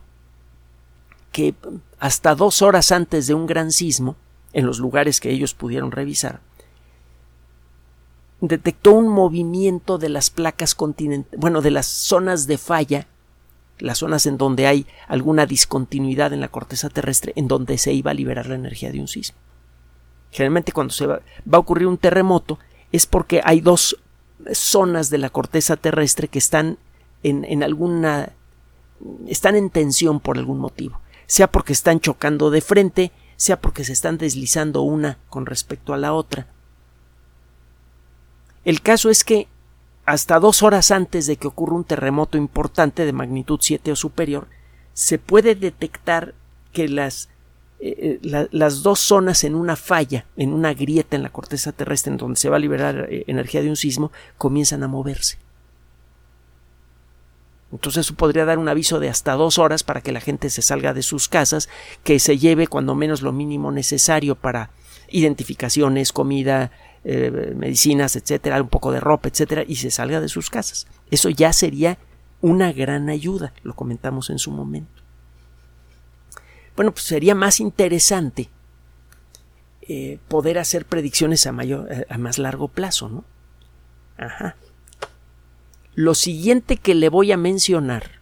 que 1.32 1.54
hasta 2.00 2.36
dos 2.36 2.62
horas 2.62 2.92
antes 2.92 3.28
de 3.28 3.34
un 3.34 3.46
gran 3.46 3.72
sismo, 3.72 4.16
en 4.54 4.66
los 4.66 4.80
lugares 4.80 5.20
que 5.20 5.30
ellos 5.30 5.54
pudieron 5.54 5.92
revisar, 5.92 6.40
detectó 8.42 8.92
un 8.94 9.10
movimiento 9.10 9.98
de 9.98 10.10
las 10.10 10.30
placas 10.30 10.76
continentales, 10.76 11.40
bueno, 11.40 11.62
de 11.62 11.72
las 11.72 11.86
zonas 11.86 12.48
de 12.48 12.58
falla, 12.58 13.08
las 13.80 14.00
zonas 14.00 14.26
en 14.26 14.38
donde 14.38 14.68
hay 14.68 14.88
alguna 15.08 15.46
discontinuidad 15.46 16.34
en 16.34 16.42
la 16.42 16.48
corteza 16.48 16.90
terrestre, 16.90 17.34
en 17.36 17.48
donde 17.48 17.78
se 17.78 17.94
iba 17.94 18.12
a 18.12 18.16
liberar 18.16 18.48
la 18.48 18.56
energía 18.56 18.92
de 18.92 19.00
un 19.00 19.08
sismo. 19.08 19.38
Generalmente 20.32 20.72
cuando 20.72 20.94
se 20.94 21.08
va, 21.08 21.22
a 21.52 21.58
ocurrir 21.58 21.88
un 21.88 21.98
terremoto 21.98 22.60
es 22.92 23.06
porque 23.06 23.42
hay 23.44 23.62
dos 23.62 23.98
zonas 24.52 25.10
de 25.10 25.18
la 25.18 25.30
corteza 25.30 25.78
terrestre 25.78 26.28
que 26.28 26.40
están 26.40 26.78
en, 27.24 27.44
en 27.46 27.64
alguna 27.64 28.34
están 29.28 29.56
en 29.56 29.70
tensión 29.70 30.20
por 30.20 30.38
algún 30.38 30.60
motivo, 30.60 31.00
sea 31.26 31.52
porque 31.52 31.74
están 31.74 32.00
chocando 32.00 32.50
de 32.50 32.62
frente, 32.62 33.12
sea 33.36 33.60
porque 33.60 33.84
se 33.84 33.94
están 33.94 34.18
deslizando 34.18 34.82
una 34.82 35.18
con 35.30 35.46
respecto 35.46 35.94
a 35.94 35.98
la 35.98 36.14
otra, 36.14 36.48
el 38.68 38.82
caso 38.82 39.10
es 39.10 39.24
que 39.24 39.48
hasta 40.06 40.42
dos 40.42 40.62
horas 40.62 40.92
antes 40.92 41.26
de 41.26 41.38
que 41.38 41.48
ocurra 41.48 41.76
un 41.76 41.86
terremoto 41.86 42.38
importante 42.38 43.06
de 43.06 43.14
magnitud 43.14 43.60
7 43.62 43.94
o 43.94 43.96
superior, 43.96 44.50
se 44.94 45.20
puede 45.20 45.56
detectar 45.56 46.34
que 46.74 46.90
las, 46.90 47.30
eh, 47.80 48.20
eh, 48.22 48.48
las 48.52 48.84
dos 48.84 49.00
zonas 49.00 49.46
en 49.46 49.56
una 49.56 49.78
falla, 49.78 50.26
en 50.36 50.52
una 50.52 50.74
grieta 50.74 51.16
en 51.16 51.24
la 51.24 51.30
corteza 51.30 51.72
terrestre 51.72 52.12
en 52.12 52.18
donde 52.18 52.38
se 52.38 52.50
va 52.50 52.58
a 52.58 52.60
liberar 52.60 53.08
eh, 53.10 53.24
energía 53.28 53.62
de 53.62 53.70
un 53.70 53.78
sismo, 53.78 54.12
comienzan 54.38 54.84
a 54.84 54.90
moverse. 54.90 55.38
Entonces 57.72 58.06
eso 58.06 58.16
podría 58.16 58.46
dar 58.46 58.60
un 58.60 58.70
aviso 58.70 59.00
de 59.00 59.10
hasta 59.10 59.34
dos 59.34 59.58
horas 59.58 59.84
para 59.84 60.02
que 60.02 60.12
la 60.12 60.22
gente 60.22 60.50
se 60.50 60.62
salga 60.62 60.94
de 60.94 61.04
sus 61.04 61.28
casas, 61.28 61.68
que 62.04 62.20
se 62.20 62.38
lleve 62.38 62.68
cuando 62.68 62.96
menos 62.96 63.22
lo 63.22 63.34
mínimo 63.34 63.72
necesario 63.72 64.36
para 64.36 64.72
identificaciones, 65.10 66.14
comida, 66.14 66.72
eh, 67.04 67.54
medicinas, 67.56 68.16
etcétera, 68.16 68.62
un 68.62 68.70
poco 68.70 68.92
de 68.92 69.00
ropa, 69.00 69.28
etcétera, 69.28 69.64
y 69.68 69.76
se 69.76 69.92
salga 69.92 70.22
de 70.22 70.30
sus 70.30 70.50
casas. 70.50 70.88
Eso 71.12 71.30
ya 71.30 71.52
sería 71.54 71.98
una 72.42 72.72
gran 72.72 73.10
ayuda, 73.10 73.54
lo 73.64 73.76
comentamos 73.76 74.30
en 74.30 74.40
su 74.40 74.52
momento. 74.52 75.02
Bueno, 76.76 76.92
pues 76.92 77.06
sería 77.06 77.36
más 77.36 77.60
interesante 77.60 78.50
eh, 79.82 80.20
poder 80.28 80.60
hacer 80.60 80.86
predicciones 80.86 81.48
a, 81.48 81.52
mayor, 81.52 81.92
eh, 81.92 82.06
a 82.10 82.18
más 82.18 82.38
largo 82.38 82.68
plazo, 82.68 83.10
¿no? 83.10 83.26
Ajá. 84.18 84.56
Lo 85.98 86.14
siguiente 86.14 86.78
que 86.78 86.94
le 86.94 87.10
voy 87.10 87.32
a 87.32 87.38
mencionar 87.38 88.22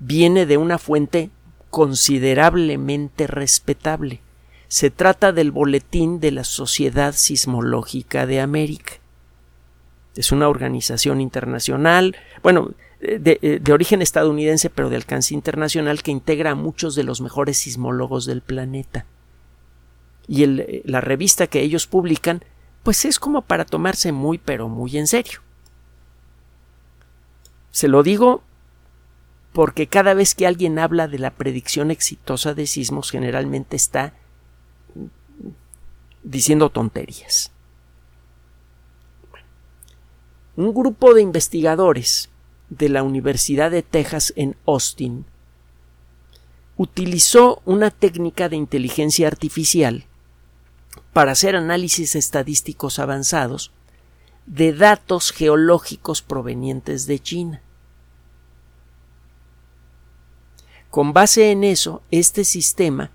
viene 0.00 0.44
de 0.44 0.58
una 0.58 0.76
fuente 0.76 1.30
considerablemente 1.70 3.26
respetable. 3.26 4.20
Se 4.68 4.90
trata 4.90 5.32
del 5.32 5.50
boletín 5.50 6.20
de 6.20 6.30
la 6.30 6.44
Sociedad 6.44 7.14
Sismológica 7.14 8.26
de 8.26 8.42
América. 8.42 8.92
Es 10.14 10.30
una 10.30 10.46
organización 10.46 11.22
internacional, 11.22 12.16
bueno, 12.42 12.72
de, 13.00 13.62
origen 13.72 14.02
estadounidense, 14.02 14.68
pero 14.68 14.90
de 14.90 14.96
alcance 14.96 15.32
internacional, 15.32 16.02
que 16.02 16.10
integra 16.10 16.50
a 16.50 16.54
muchos 16.54 16.94
de 16.94 17.04
los 17.04 17.22
mejores 17.22 17.56
sismólogos 17.56 18.26
del 18.26 18.42
planeta. 18.42 19.06
Y 20.28 20.44
la 20.84 21.00
revista 21.00 21.46
que 21.46 21.62
ellos 21.62 21.86
publican, 21.86 22.44
pues 22.82 23.06
es 23.06 23.18
como 23.18 23.40
para 23.40 23.64
tomarse 23.64 24.12
muy, 24.12 24.36
pero 24.36 24.68
muy 24.68 24.98
en 24.98 25.06
serio. 25.06 25.43
Se 27.74 27.88
lo 27.88 28.04
digo 28.04 28.44
porque 29.52 29.88
cada 29.88 30.14
vez 30.14 30.36
que 30.36 30.46
alguien 30.46 30.78
habla 30.78 31.08
de 31.08 31.18
la 31.18 31.32
predicción 31.32 31.90
exitosa 31.90 32.54
de 32.54 32.68
sismos, 32.68 33.10
generalmente 33.10 33.74
está 33.74 34.14
diciendo 36.22 36.70
tonterías. 36.70 37.50
Un 40.54 40.72
grupo 40.72 41.14
de 41.14 41.22
investigadores 41.22 42.30
de 42.70 42.90
la 42.90 43.02
Universidad 43.02 43.72
de 43.72 43.82
Texas 43.82 44.32
en 44.36 44.54
Austin 44.68 45.26
utilizó 46.76 47.60
una 47.64 47.90
técnica 47.90 48.48
de 48.48 48.54
inteligencia 48.54 49.26
artificial 49.26 50.04
para 51.12 51.32
hacer 51.32 51.56
análisis 51.56 52.14
estadísticos 52.14 53.00
avanzados 53.00 53.72
de 54.46 54.72
datos 54.72 55.32
geológicos 55.32 56.22
provenientes 56.22 57.06
de 57.08 57.18
China. 57.18 57.63
Con 60.94 61.12
base 61.12 61.50
en 61.50 61.64
eso, 61.64 62.02
este 62.12 62.44
sistema 62.44 63.10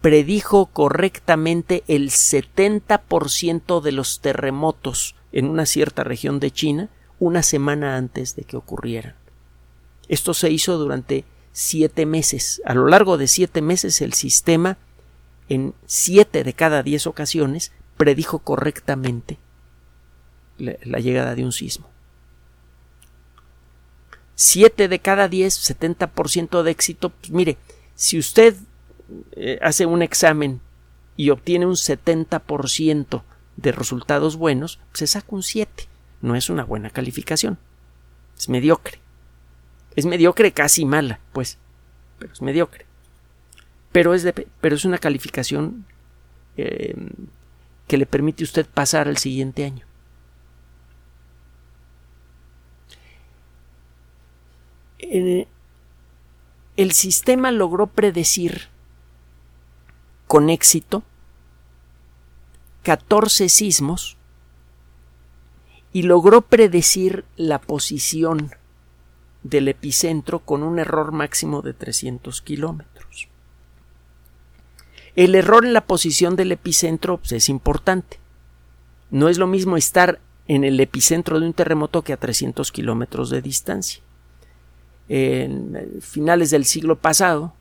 predijo 0.00 0.66
correctamente 0.66 1.84
el 1.86 2.10
70% 2.10 3.80
de 3.80 3.92
los 3.92 4.18
terremotos 4.18 5.14
en 5.30 5.46
una 5.46 5.64
cierta 5.64 6.02
región 6.02 6.40
de 6.40 6.50
China 6.50 6.90
una 7.20 7.44
semana 7.44 7.96
antes 7.96 8.34
de 8.34 8.42
que 8.42 8.56
ocurrieran. 8.56 9.14
Esto 10.08 10.34
se 10.34 10.50
hizo 10.50 10.78
durante 10.78 11.24
siete 11.52 12.06
meses. 12.06 12.60
A 12.64 12.74
lo 12.74 12.88
largo 12.88 13.16
de 13.16 13.28
siete 13.28 13.62
meses 13.62 14.00
el 14.00 14.14
sistema 14.14 14.76
en 15.48 15.74
siete 15.86 16.42
de 16.42 16.54
cada 16.54 16.82
diez 16.82 17.06
ocasiones 17.06 17.70
predijo 17.96 18.40
correctamente 18.40 19.38
la, 20.58 20.98
llegada 20.98 21.36
de 21.36 21.44
un 21.44 21.52
sismo. 21.52 21.88
Siete 24.34 24.88
de 24.88 24.98
cada 24.98 25.28
diez, 25.28 25.58
70% 25.58 26.62
de 26.62 26.70
éxito. 26.70 27.10
Pues 27.10 27.30
mire, 27.30 27.58
si 27.94 28.18
usted 28.18 28.56
eh, 29.32 29.58
hace 29.62 29.86
un 29.86 30.02
examen 30.02 30.60
y 31.16 31.30
obtiene 31.30 31.66
un 31.66 31.74
70% 31.74 33.22
de 33.56 33.72
resultados 33.72 34.36
buenos, 34.36 34.80
se 34.92 35.06
saca 35.06 35.28
un 35.30 35.42
7. 35.42 35.88
No 36.20 36.36
es 36.36 36.50
una 36.50 36.64
buena 36.64 36.90
calificación. 36.90 37.58
Es 38.38 38.48
mediocre. 38.48 39.00
Es 39.94 40.06
mediocre 40.06 40.52
casi 40.52 40.84
mala, 40.84 41.20
pues, 41.32 41.58
pero 42.18 42.32
es 42.32 42.40
mediocre. 42.40 42.86
Pero 43.92 44.14
es, 44.14 44.26
pero 44.60 44.74
es 44.74 44.84
una 44.84 44.98
calificación 44.98 45.84
eh, 46.56 46.94
que 47.86 47.98
le 47.98 48.06
permite 48.06 48.42
a 48.42 48.46
usted 48.46 48.66
pasar 48.66 49.06
al 49.08 49.18
siguiente 49.18 49.64
año. 49.64 49.84
El 55.02 56.92
sistema 56.92 57.50
logró 57.50 57.86
predecir 57.88 58.68
con 60.26 60.48
éxito 60.48 61.02
14 62.82 63.48
sismos 63.48 64.16
y 65.92 66.02
logró 66.02 66.42
predecir 66.42 67.24
la 67.36 67.60
posición 67.60 68.50
del 69.42 69.68
epicentro 69.68 70.38
con 70.38 70.62
un 70.62 70.78
error 70.78 71.12
máximo 71.12 71.62
de 71.62 71.74
300 71.74 72.40
kilómetros. 72.42 73.28
El 75.14 75.34
error 75.34 75.66
en 75.66 75.74
la 75.74 75.84
posición 75.84 76.36
del 76.36 76.52
epicentro 76.52 77.18
pues, 77.18 77.32
es 77.32 77.48
importante. 77.48 78.18
No 79.10 79.28
es 79.28 79.36
lo 79.36 79.46
mismo 79.46 79.76
estar 79.76 80.20
en 80.48 80.64
el 80.64 80.80
epicentro 80.80 81.38
de 81.38 81.46
un 81.46 81.52
terremoto 81.52 82.02
que 82.02 82.14
a 82.14 82.16
300 82.16 82.72
kilómetros 82.72 83.28
de 83.28 83.42
distancia. 83.42 84.02
En 85.08 86.00
finales 86.00 86.50
del 86.50 86.64
siglo 86.64 86.96
pasado, 86.96 87.54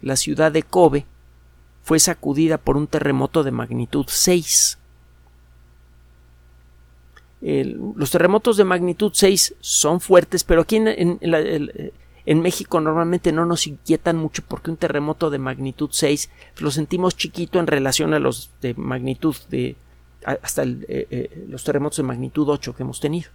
la 0.00 0.16
ciudad 0.16 0.52
de 0.52 0.62
Kobe 0.62 1.06
fue 1.82 1.98
sacudida 1.98 2.58
por 2.58 2.76
un 2.76 2.86
terremoto 2.86 3.42
de 3.44 3.50
magnitud 3.50 4.06
6. 4.08 4.78
los 7.42 8.10
terremotos 8.10 8.56
de 8.56 8.64
magnitud 8.64 9.12
6 9.12 9.56
son 9.60 10.00
fuertes, 10.00 10.44
pero 10.44 10.62
aquí 10.62 10.76
en, 10.76 12.40
México 12.40 12.80
normalmente 12.80 13.32
no 13.32 13.44
nos 13.44 13.66
inquietan 13.66 14.16
mucho 14.16 14.42
porque 14.48 14.70
un 14.70 14.78
terremoto 14.78 15.28
de 15.28 15.38
magnitud 15.38 15.90
6 15.92 16.30
lo 16.60 16.70
sentimos 16.70 17.18
chiquito 17.18 17.60
en 17.60 17.66
relación 17.66 18.14
a 18.14 18.18
los 18.18 18.50
de 18.62 18.72
magnitud 18.74 19.36
de 19.50 19.76
hasta 20.24 20.62
eh, 20.62 20.84
eh, 20.88 21.46
los 21.50 21.64
terremotos 21.64 21.98
de 21.98 22.04
magnitud 22.04 22.48
8 22.48 22.74
que 22.74 22.82
hemos 22.82 22.98
tenido. 22.98 23.28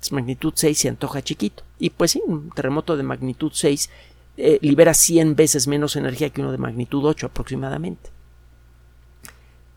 Es 0.00 0.12
magnitud 0.12 0.52
6 0.54 0.78
se 0.78 0.88
antoja 0.88 1.22
chiquito. 1.22 1.64
Y 1.78 1.90
pues 1.90 2.12
sí, 2.12 2.22
un 2.26 2.50
terremoto 2.50 2.96
de 2.96 3.02
magnitud 3.02 3.50
6 3.52 3.90
eh, 4.36 4.58
libera 4.62 4.94
100 4.94 5.34
veces 5.34 5.66
menos 5.66 5.96
energía 5.96 6.30
que 6.30 6.40
uno 6.40 6.52
de 6.52 6.58
magnitud 6.58 7.04
8 7.04 7.26
aproximadamente. 7.26 8.10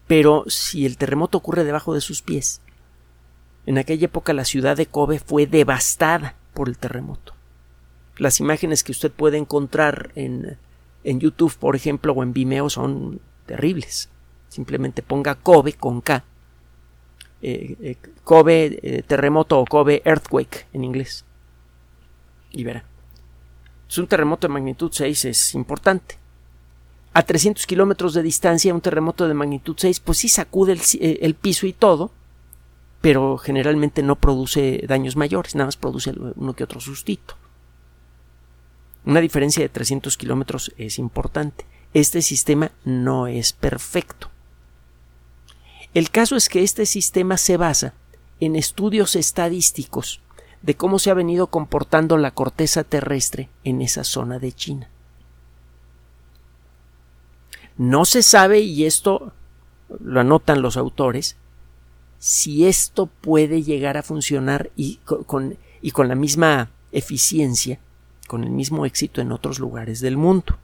Pero 0.07 0.43
si 0.47 0.85
el 0.85 0.97
terremoto 0.97 1.37
ocurre 1.37 1.63
debajo 1.63 1.93
de 1.93 2.01
sus 2.01 2.21
pies, 2.21 2.61
en 3.65 3.77
aquella 3.77 4.05
época 4.05 4.33
la 4.33 4.45
ciudad 4.45 4.77
de 4.77 4.85
Kobe 4.85 5.19
fue 5.19 5.47
devastada 5.47 6.35
por 6.53 6.67
el 6.67 6.77
terremoto. 6.77 7.33
Las 8.17 8.39
imágenes 8.39 8.83
que 8.83 8.91
usted 8.91 9.11
puede 9.11 9.37
encontrar 9.37 10.11
en, 10.15 10.57
en 11.03 11.19
YouTube, 11.19 11.55
por 11.57 11.75
ejemplo, 11.75 12.13
o 12.13 12.23
en 12.23 12.33
Vimeo 12.33 12.69
son 12.69 13.19
terribles. 13.45 14.09
Simplemente 14.49 15.01
ponga 15.01 15.35
Kobe 15.35 15.73
con 15.73 16.01
K. 16.01 16.23
Eh, 17.41 17.75
eh, 17.81 17.97
Kobe 18.23 18.79
eh, 18.83 19.03
terremoto 19.03 19.59
o 19.59 19.65
Kobe 19.65 20.01
earthquake 20.05 20.67
en 20.73 20.83
inglés. 20.83 21.25
Y 22.51 22.63
verá. 22.63 22.83
Es 23.89 23.97
un 23.97 24.07
terremoto 24.07 24.47
de 24.47 24.53
magnitud 24.53 24.91
6, 24.91 25.25
es 25.25 25.55
importante. 25.55 26.17
A 27.13 27.23
300 27.23 27.65
kilómetros 27.65 28.13
de 28.13 28.23
distancia, 28.23 28.73
un 28.73 28.81
terremoto 28.81 29.27
de 29.27 29.33
magnitud 29.33 29.75
6, 29.77 29.99
pues 29.99 30.19
sí 30.19 30.29
sacude 30.29 30.77
el 31.01 31.35
piso 31.35 31.67
y 31.67 31.73
todo, 31.73 32.11
pero 33.01 33.37
generalmente 33.37 34.01
no 34.01 34.15
produce 34.15 34.85
daños 34.87 35.17
mayores, 35.17 35.55
nada 35.55 35.65
más 35.65 35.75
produce 35.75 36.13
uno 36.35 36.53
que 36.53 36.63
otro 36.63 36.79
sustito. 36.79 37.35
Una 39.03 39.19
diferencia 39.19 39.61
de 39.61 39.69
300 39.69 40.15
kilómetros 40.15 40.71
es 40.77 40.99
importante. 40.99 41.65
Este 41.93 42.21
sistema 42.21 42.71
no 42.85 43.27
es 43.27 43.51
perfecto. 43.51 44.30
El 45.93 46.09
caso 46.09 46.35
es 46.35 46.47
que 46.47 46.63
este 46.63 46.85
sistema 46.85 47.37
se 47.37 47.57
basa 47.57 47.93
en 48.39 48.55
estudios 48.55 49.15
estadísticos 49.15 50.21
de 50.61 50.75
cómo 50.75 50.99
se 50.99 51.09
ha 51.09 51.15
venido 51.15 51.47
comportando 51.47 52.17
la 52.17 52.31
corteza 52.31 52.83
terrestre 52.83 53.49
en 53.63 53.81
esa 53.81 54.03
zona 54.03 54.39
de 54.39 54.53
China. 54.53 54.89
No 57.77 58.05
se 58.05 58.21
sabe, 58.21 58.59
y 58.59 58.85
esto 58.85 59.33
lo 59.99 60.19
anotan 60.19 60.61
los 60.61 60.77
autores, 60.77 61.35
si 62.19 62.67
esto 62.67 63.07
puede 63.07 63.63
llegar 63.63 63.97
a 63.97 64.03
funcionar 64.03 64.69
y 64.75 64.97
con, 65.25 65.57
la 66.07 66.15
misma 66.15 66.69
eficiencia, 66.91 67.79
con 68.27 68.43
el 68.43 68.51
mismo 68.51 68.85
éxito 68.85 69.21
en 69.21 69.31
otros 69.31 69.59
lugares 69.59 69.99
del 69.99 70.17
mundo. 70.17 70.57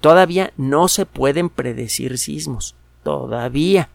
Todavía 0.00 0.52
no 0.56 0.88
se 0.88 1.06
pueden 1.06 1.48
predecir 1.48 2.18
sismos, 2.18 2.74
todavía, 3.02 3.88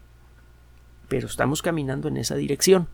pero 1.07 1.27
estamos 1.27 1.61
caminando 1.61 2.07
en 2.07 2.17
esa 2.17 2.35
dirección. 2.35 2.87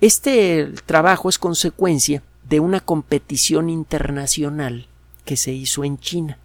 Este 0.00 0.72
trabajo 0.86 1.28
es 1.28 1.38
consecuencia 1.38 2.22
de 2.48 2.60
una 2.60 2.80
competición 2.80 3.68
internacional 3.68 4.88
que 5.24 5.36
se 5.36 5.52
hizo 5.52 5.84
en 5.84 5.98
China. 5.98 6.38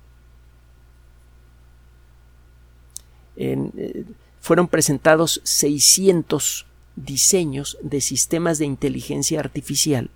Eh, 3.37 4.05
fueron 4.39 4.67
presentados 4.67 5.41
600 5.43 6.67
diseños 6.95 7.77
de 7.81 8.01
sistemas 8.01 8.59
de 8.59 8.65
inteligencia 8.65 9.39
artificial 9.39 10.09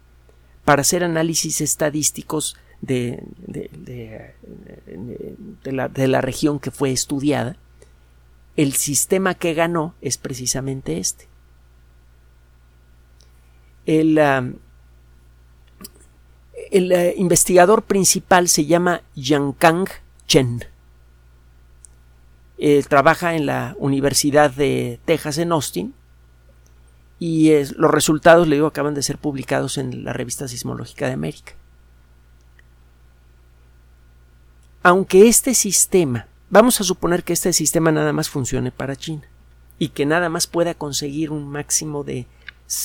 para 0.65 0.81
hacer 0.81 1.03
análisis 1.03 1.61
estadísticos 1.61 2.55
de, 2.81 3.23
la, 5.63 6.21
región 6.21 6.59
que 6.59 6.71
fue 6.71 6.91
estudiada. 6.91 7.57
El 8.59 8.73
sistema 8.73 9.35
que 9.35 9.53
ganó 9.53 9.95
es 10.01 10.17
precisamente 10.17 10.97
este. 10.97 11.29
El, 13.85 14.17
el 16.69 16.91
ah, 16.91 17.13
investigador 17.15 17.83
principal 17.83 18.49
se 18.49 18.65
llama 18.65 19.01
Kang 19.59 19.87
Chen 20.27 20.65
trabaja 22.89 23.33
en 23.35 23.45
la 23.45 23.77
Universidad 23.79 24.51
de 24.51 24.99
Texas 25.05 25.37
en 25.37 25.53
Austin 25.53 25.93
y 27.17 27.53
los 27.77 27.91
resultados, 27.91 28.45
le 28.45 28.57
digo, 28.57 28.67
acaban 28.67 28.93
de 28.93 29.03
ser 29.03 29.19
publicados 29.19 29.77
en 29.77 30.03
la 30.03 30.11
revista 30.11 30.49
Sismológica 30.49 31.07
de 31.07 31.13
América. 31.13 31.53
Aunque 34.83 35.29
este 35.29 35.53
sistema, 35.53 36.27
vamos 36.49 36.81
a 36.81 36.83
suponer 36.83 37.23
que 37.23 37.33
este 37.33 37.53
sistema 37.53 37.91
nada 37.91 38.13
más 38.13 38.29
funcione 38.29 38.71
para 38.71 38.95
China 38.95 39.23
y 39.77 39.89
que 39.89 40.05
nada 40.05 40.29
más 40.29 40.47
pueda 40.47 40.73
conseguir 40.73 41.31
un 41.31 41.47
máximo 41.49 42.03
de 42.03 42.27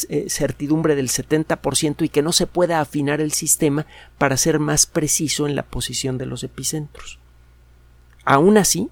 eh, 0.09 0.27
certidumbre 0.31 0.95
del 0.95 1.09
70% 1.09 2.05
y 2.05 2.09
que 2.09 2.23
no 2.23 2.33
se 2.33 2.47
pueda 2.47 2.81
afinar 2.81 3.21
el 3.21 3.33
sistema 3.33 3.87
para 4.17 4.37
ser 4.37 4.59
más 4.59 4.87
preciso 4.87 5.47
en 5.47 5.57
la 5.57 5.63
posición 5.63 6.17
de 6.17 6.27
los 6.27 6.43
epicentros. 6.45 7.19
Aún 8.25 8.57
así, 8.57 8.91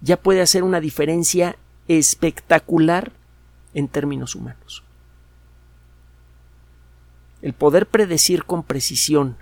ya 0.00 0.16
puede 0.16 0.40
hacer 0.40 0.64
una 0.64 0.80
diferencia 0.80 1.56
espectacular 1.86 3.12
en 3.74 3.88
términos 3.88 4.34
humanos. 4.34 4.82
El 7.42 7.52
poder 7.52 7.86
predecir 7.86 8.44
con 8.44 8.62
precisión 8.62 9.36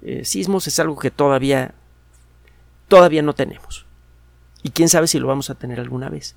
eh, 0.00 0.24
sismos 0.24 0.66
es 0.68 0.78
algo 0.78 0.98
que 0.98 1.10
todavía 1.10 1.74
todavía 2.92 3.22
no 3.22 3.34
tenemos. 3.34 3.86
Y 4.62 4.68
quién 4.68 4.90
sabe 4.90 5.06
si 5.06 5.18
lo 5.18 5.26
vamos 5.26 5.48
a 5.48 5.54
tener 5.54 5.80
alguna 5.80 6.10
vez. 6.10 6.36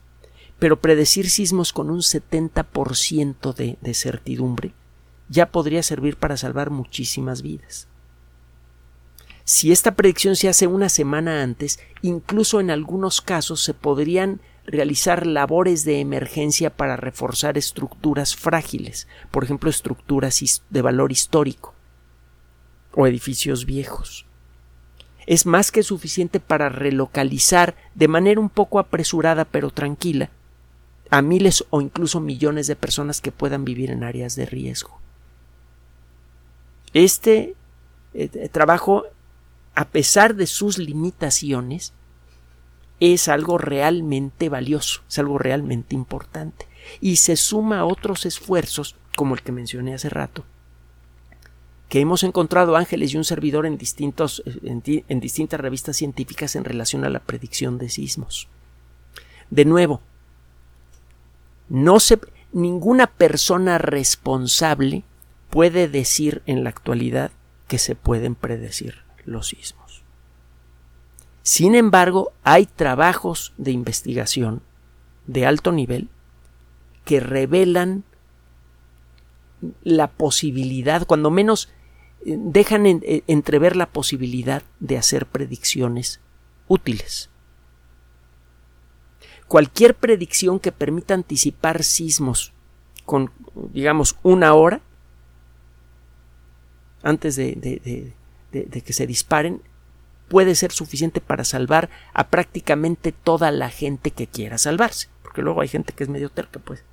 Pero 0.57 0.79
predecir 0.79 1.29
sismos 1.29 1.73
con 1.73 1.89
un 1.89 1.99
70% 1.99 3.53
de, 3.53 3.77
de 3.81 3.93
certidumbre 3.93 4.71
ya 5.27 5.47
podría 5.47 5.83
servir 5.83 6.15
para 6.15 6.37
salvar 6.37 6.69
muchísimas 6.69 7.41
vidas. 7.41 7.89
Si 9.43 9.73
esta 9.73 9.95
predicción 9.95 10.37
se 10.37 10.47
hace 10.47 10.65
una 10.65 10.87
semana 10.87 11.43
antes, 11.43 11.77
incluso 12.01 12.61
en 12.61 12.71
algunos 12.71 13.19
casos 13.19 13.61
se 13.61 13.73
podrían 13.73 14.39
realizar 14.65 15.27
labores 15.27 15.83
de 15.83 15.99
emergencia 15.99 16.69
para 16.69 16.95
reforzar 16.95 17.57
estructuras 17.57 18.33
frágiles, 18.33 19.09
por 19.29 19.43
ejemplo, 19.43 19.69
estructuras 19.69 20.63
de 20.69 20.81
valor 20.81 21.11
histórico 21.11 21.73
o 22.93 23.07
edificios 23.07 23.65
viejos. 23.65 24.25
Es 25.25 25.45
más 25.45 25.71
que 25.71 25.83
suficiente 25.83 26.39
para 26.39 26.69
relocalizar 26.69 27.75
de 27.95 28.07
manera 28.07 28.39
un 28.39 28.49
poco 28.49 28.79
apresurada 28.79 29.45
pero 29.45 29.71
tranquila 29.71 30.29
a 31.09 31.21
miles 31.21 31.65
o 31.69 31.81
incluso 31.81 32.19
millones 32.19 32.67
de 32.67 32.75
personas 32.75 33.21
que 33.21 33.31
puedan 33.31 33.63
vivir 33.63 33.91
en 33.91 34.03
áreas 34.03 34.35
de 34.35 34.45
riesgo. 34.45 34.99
Este 36.93 37.55
eh, 38.13 38.49
trabajo 38.49 39.05
a 39.75 39.85
pesar 39.89 40.35
de 40.35 40.47
sus 40.47 40.77
limitaciones, 40.77 41.93
es 43.01 43.27
algo 43.27 43.57
realmente 43.57 44.47
valioso, 44.47 45.01
es 45.07 45.19
algo 45.19 45.37
realmente 45.37 45.95
importante. 45.95 46.67
Y 47.01 47.17
se 47.17 47.35
suma 47.35 47.79
a 47.79 47.85
otros 47.85 48.25
esfuerzos, 48.25 48.95
como 49.17 49.35
el 49.35 49.41
que 49.41 49.51
mencioné 49.51 49.93
hace 49.93 50.07
rato, 50.09 50.45
que 51.89 51.99
hemos 51.99 52.23
encontrado 52.23 52.75
Ángeles 52.75 53.13
y 53.13 53.17
un 53.17 53.23
servidor 53.23 53.65
en, 53.65 53.77
distintos, 53.77 54.43
en, 54.63 55.19
distintas 55.19 55.59
revistas 55.59 55.97
científicas 55.97 56.55
en 56.55 56.63
relación 56.63 57.05
a 57.05 57.09
la 57.09 57.19
predicción 57.19 57.77
de 57.77 57.89
sismos. 57.89 58.47
De 59.49 59.65
nuevo, 59.65 60.01
no 61.69 61.99
se, 61.99 62.19
ninguna 62.51 63.07
persona 63.07 63.77
responsable 63.77 65.03
puede 65.49 65.87
decir 65.87 66.41
en 66.47 66.63
la 66.63 66.69
actualidad 66.69 67.31
que 67.67 67.77
se 67.77 67.95
pueden 67.95 68.35
predecir 68.35 69.03
los 69.25 69.49
sismos. 69.49 70.03
Sin 71.43 71.75
embargo, 71.75 72.33
hay 72.43 72.65
trabajos 72.65 73.53
de 73.57 73.71
investigación 73.71 74.61
de 75.27 75.45
alto 75.45 75.71
nivel 75.71 76.09
que 77.03 77.19
revelan 77.19 78.03
la 79.83 80.11
posibilidad, 80.11 81.05
cuando 81.05 81.31
menos 81.31 81.69
eh, 82.25 82.37
dejan 82.37 82.85
eh, 82.85 83.23
entrever 83.27 83.75
la 83.75 83.87
posibilidad 83.87 84.63
de 84.79 84.97
hacer 84.97 85.25
predicciones 85.25 86.21
útiles. 86.67 87.29
Cualquier 89.47 89.95
predicción 89.95 90.59
que 90.59 90.71
permita 90.71 91.13
anticipar 91.13 91.83
sismos 91.83 92.53
con, 93.05 93.31
digamos, 93.71 94.17
una 94.23 94.53
hora 94.55 94.81
antes 97.03 97.35
de, 97.35 98.13
de 98.51 98.81
que 98.81 98.93
se 98.93 99.05
disparen 99.05 99.61
puede 100.27 100.55
ser 100.55 100.71
suficiente 100.71 101.21
para 101.21 101.43
salvar 101.43 101.89
a 102.13 102.27
prácticamente 102.29 103.11
toda 103.11 103.51
la 103.51 103.69
gente 103.69 104.11
que 104.11 104.27
quiera 104.27 104.57
salvarse, 104.57 105.09
porque 105.21 105.41
luego 105.41 105.61
hay 105.61 105.67
gente 105.67 105.93
que 105.93 106.03
es 106.03 106.09
medio 106.09 106.29
terca, 106.29 106.59
pues. 106.59 106.83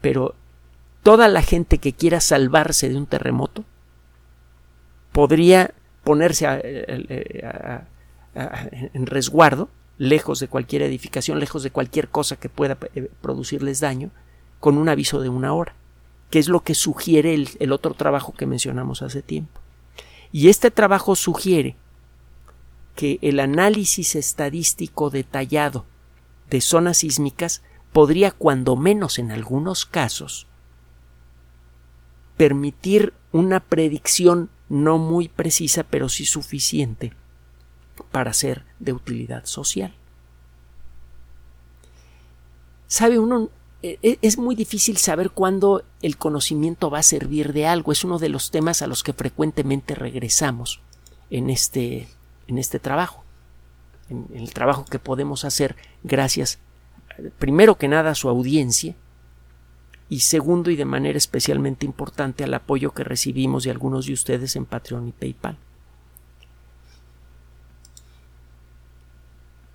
Pero 0.00 0.34
toda 1.06 1.28
la 1.28 1.40
gente 1.40 1.78
que 1.78 1.92
quiera 1.92 2.20
salvarse 2.20 2.88
de 2.88 2.96
un 2.96 3.06
terremoto 3.06 3.64
podría 5.12 5.72
ponerse 6.02 6.48
en 8.34 9.06
resguardo, 9.06 9.68
lejos 9.98 10.40
de 10.40 10.48
cualquier 10.48 10.82
edificación, 10.82 11.38
lejos 11.38 11.62
de 11.62 11.70
cualquier 11.70 12.08
cosa 12.08 12.34
que 12.34 12.48
pueda 12.48 12.76
eh, 12.96 13.08
producirles 13.22 13.78
daño, 13.78 14.10
con 14.58 14.78
un 14.78 14.88
aviso 14.88 15.20
de 15.20 15.28
una 15.28 15.52
hora, 15.54 15.76
que 16.28 16.40
es 16.40 16.48
lo 16.48 16.64
que 16.64 16.74
sugiere 16.74 17.34
el 17.60 17.70
otro 17.70 17.94
trabajo 17.94 18.34
que 18.34 18.46
mencionamos 18.46 19.02
hace 19.02 19.22
tiempo. 19.22 19.60
Y 20.32 20.48
este 20.48 20.72
trabajo 20.72 21.14
sugiere 21.14 21.76
que 22.96 23.20
el 23.22 23.38
análisis 23.38 24.16
estadístico 24.16 25.10
detallado 25.10 25.84
de 26.50 26.60
zonas 26.60 26.96
sísmicas 26.96 27.62
podría, 27.92 28.32
cuando 28.32 28.74
menos 28.74 29.20
en 29.20 29.30
algunos 29.30 29.86
casos, 29.86 30.48
permitir 32.36 33.12
una 33.32 33.60
predicción 33.60 34.50
no 34.68 34.98
muy 34.98 35.28
precisa, 35.28 35.84
pero 35.84 36.08
sí 36.08 36.24
suficiente 36.24 37.12
para 38.10 38.32
ser 38.32 38.64
de 38.78 38.92
utilidad 38.92 39.46
social. 39.46 39.94
Sabe 42.86 43.18
uno, 43.18 43.50
e, 43.82 43.98
e, 44.02 44.18
es 44.22 44.38
muy 44.38 44.54
difícil 44.54 44.96
saber 44.96 45.30
cuándo 45.30 45.84
el 46.02 46.16
conocimiento 46.16 46.90
va 46.90 47.00
a 47.00 47.04
servir 47.04 47.52
de 47.52 47.66
algo. 47.66 47.92
Es 47.92 48.04
uno 48.04 48.18
de 48.18 48.28
los 48.28 48.50
temas 48.50 48.82
a 48.82 48.86
los 48.86 49.02
que 49.02 49.12
frecuentemente 49.12 49.94
regresamos 49.94 50.80
en 51.30 51.50
este, 51.50 52.08
en 52.46 52.58
este 52.58 52.78
trabajo, 52.78 53.24
en 54.08 54.28
el 54.34 54.52
trabajo 54.52 54.84
que 54.84 54.98
podemos 54.98 55.44
hacer 55.44 55.76
gracias, 56.04 56.58
primero 57.38 57.76
que 57.76 57.88
nada, 57.88 58.10
a 58.10 58.14
su 58.14 58.28
audiencia 58.28 58.94
y 60.08 60.20
segundo 60.20 60.70
y 60.70 60.76
de 60.76 60.84
manera 60.84 61.18
especialmente 61.18 61.84
importante 61.84 62.44
al 62.44 62.54
apoyo 62.54 62.92
que 62.92 63.04
recibimos 63.04 63.64
de 63.64 63.70
algunos 63.70 64.06
de 64.06 64.12
ustedes 64.12 64.56
en 64.56 64.66
Patreon 64.66 65.08
y 65.08 65.12
PayPal. 65.12 65.56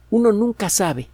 Uno 0.10 0.32
nunca 0.32 0.70
sabe 0.70 1.10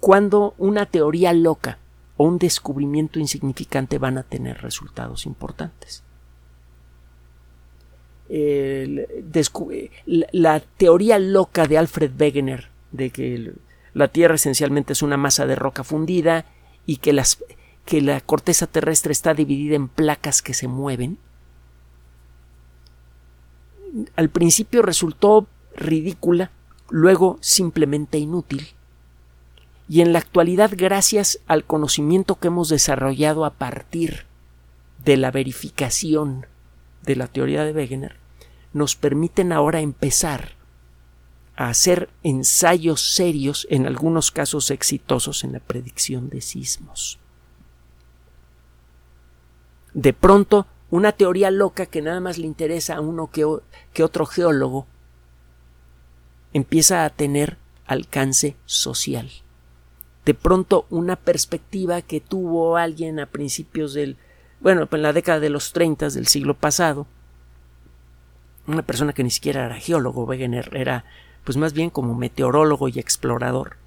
cuándo 0.00 0.54
una 0.58 0.86
teoría 0.86 1.32
loca 1.32 1.78
o 2.16 2.24
un 2.24 2.38
descubrimiento 2.38 3.18
insignificante 3.18 3.98
van 3.98 4.18
a 4.18 4.22
tener 4.22 4.62
resultados 4.62 5.26
importantes 5.26 6.02
la 10.32 10.60
teoría 10.76 11.18
loca 11.18 11.66
de 11.66 11.78
Alfred 11.78 12.10
Wegener 12.18 12.68
de 12.90 13.10
que 13.10 13.52
la 13.94 14.08
Tierra 14.08 14.34
esencialmente 14.34 14.92
es 14.94 15.02
una 15.02 15.16
masa 15.16 15.46
de 15.46 15.54
roca 15.54 15.84
fundida 15.84 16.44
y 16.86 16.96
que, 16.96 17.12
las, 17.12 17.42
que 17.86 18.02
la 18.02 18.20
corteza 18.20 18.66
terrestre 18.66 19.12
está 19.12 19.32
dividida 19.32 19.76
en 19.76 19.88
placas 19.88 20.42
que 20.42 20.52
se 20.52 20.68
mueven, 20.68 21.18
al 24.16 24.28
principio 24.28 24.82
resultó 24.82 25.46
ridícula, 25.74 26.50
luego 26.90 27.38
simplemente 27.40 28.18
inútil, 28.18 28.68
y 29.88 30.00
en 30.00 30.12
la 30.12 30.18
actualidad 30.18 30.72
gracias 30.76 31.38
al 31.46 31.64
conocimiento 31.64 32.34
que 32.34 32.48
hemos 32.48 32.68
desarrollado 32.68 33.44
a 33.44 33.50
partir 33.50 34.26
de 35.04 35.16
la 35.16 35.30
verificación 35.30 36.46
de 37.04 37.16
la 37.16 37.28
teoría 37.28 37.64
de 37.64 37.72
Wegener 37.72 38.16
nos 38.72 38.96
permiten 38.96 39.52
ahora 39.52 39.80
empezar 39.80 40.56
a 41.56 41.68
hacer 41.68 42.10
ensayos 42.22 43.14
serios, 43.14 43.66
en 43.70 43.86
algunos 43.86 44.30
casos 44.30 44.70
exitosos, 44.70 45.44
en 45.44 45.52
la 45.52 45.60
predicción 45.60 46.28
de 46.28 46.42
sismos. 46.42 47.18
De 49.96 50.12
pronto, 50.12 50.66
una 50.90 51.12
teoría 51.12 51.50
loca 51.50 51.86
que 51.86 52.02
nada 52.02 52.20
más 52.20 52.36
le 52.36 52.46
interesa 52.46 52.96
a 52.96 53.00
uno 53.00 53.30
que, 53.30 53.46
otro 54.02 54.26
geólogo 54.26 54.86
empieza 56.52 57.06
a 57.06 57.10
tener 57.10 57.56
alcance 57.86 58.56
social. 58.66 59.30
De 60.26 60.34
pronto, 60.34 60.84
una 60.90 61.16
perspectiva 61.16 62.02
que 62.02 62.20
tuvo 62.20 62.76
alguien 62.76 63.18
a 63.20 63.24
principios 63.24 63.94
del 63.94 64.18
bueno, 64.60 64.86
en 64.90 65.02
la 65.02 65.14
década 65.14 65.40
de 65.40 65.48
los 65.48 65.72
30 65.72 66.10
del 66.10 66.26
siglo 66.26 66.52
pasado, 66.52 67.06
una 68.66 68.82
persona 68.82 69.14
que 69.14 69.24
ni 69.24 69.30
siquiera 69.30 69.64
era 69.64 69.76
geólogo, 69.76 70.24
Wegener 70.24 70.76
era 70.76 71.06
pues 71.42 71.56
más 71.56 71.72
bien 71.72 71.88
como 71.88 72.14
meteorólogo 72.14 72.88
y 72.88 72.98
explorador. 72.98 73.78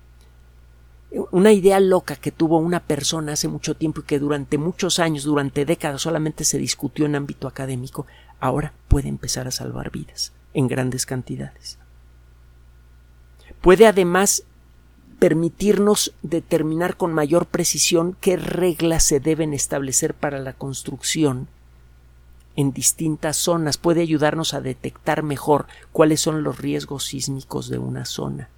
Una 1.32 1.52
idea 1.52 1.80
loca 1.80 2.16
que 2.16 2.32
tuvo 2.32 2.60
una 2.60 2.82
persona 2.82 3.34
hace 3.34 3.48
mucho 3.48 3.76
tiempo 3.76 4.02
y 4.02 4.04
que 4.04 4.20
durante 4.20 4.58
muchos 4.60 5.00
años, 5.00 5.24
durante 5.24 5.66
décadas 5.66 6.02
solamente 6.02 6.44
se 6.44 6.60
discutió 6.60 7.06
en 7.06 7.16
ámbito 7.16 7.48
académico, 7.48 8.06
ahora 8.40 8.74
puede 8.88 9.10
empezar 9.10 9.48
a 9.48 9.52
salvar 9.52 9.92
vidas 9.92 10.34
en 10.54 10.68
grandes 10.68 11.06
cantidades. 11.06 11.80
Puede 13.62 13.88
además 13.88 14.44
permitirnos 15.18 16.14
determinar 16.22 16.96
con 16.96 17.14
mayor 17.14 17.48
precisión 17.48 18.16
qué 18.22 18.38
reglas 18.38 19.04
se 19.04 19.20
deben 19.20 19.54
establecer 19.54 20.14
para 20.14 20.40
la 20.40 20.54
construcción 20.54 21.48
en 22.56 22.74
distintas 22.74 23.38
zonas, 23.38 23.78
puede 23.78 24.02
ayudarnos 24.02 24.54
a 24.54 24.60
detectar 24.60 25.24
mejor 25.24 25.66
cuáles 25.94 26.20
son 26.20 26.44
los 26.44 26.58
riesgos 26.58 27.06
sísmicos 27.06 27.70
de 27.70 27.78
una 27.78 28.04
zona. 28.04 28.50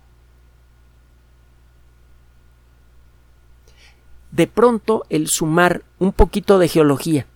De 4.31 4.47
pronto, 4.47 5.05
el 5.09 5.27
sumar 5.27 5.83
un 5.99 6.13
poquito 6.13 6.57
de 6.57 6.69
geología 6.69 7.27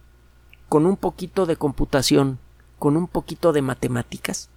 con 0.70 0.86
un 0.86 0.98
poquito 0.98 1.46
de 1.46 1.58
computación, 1.58 2.40
con 2.80 2.98
un 2.98 3.08
poquito 3.08 3.54
de 3.54 3.62
matemáticas, 3.62 4.50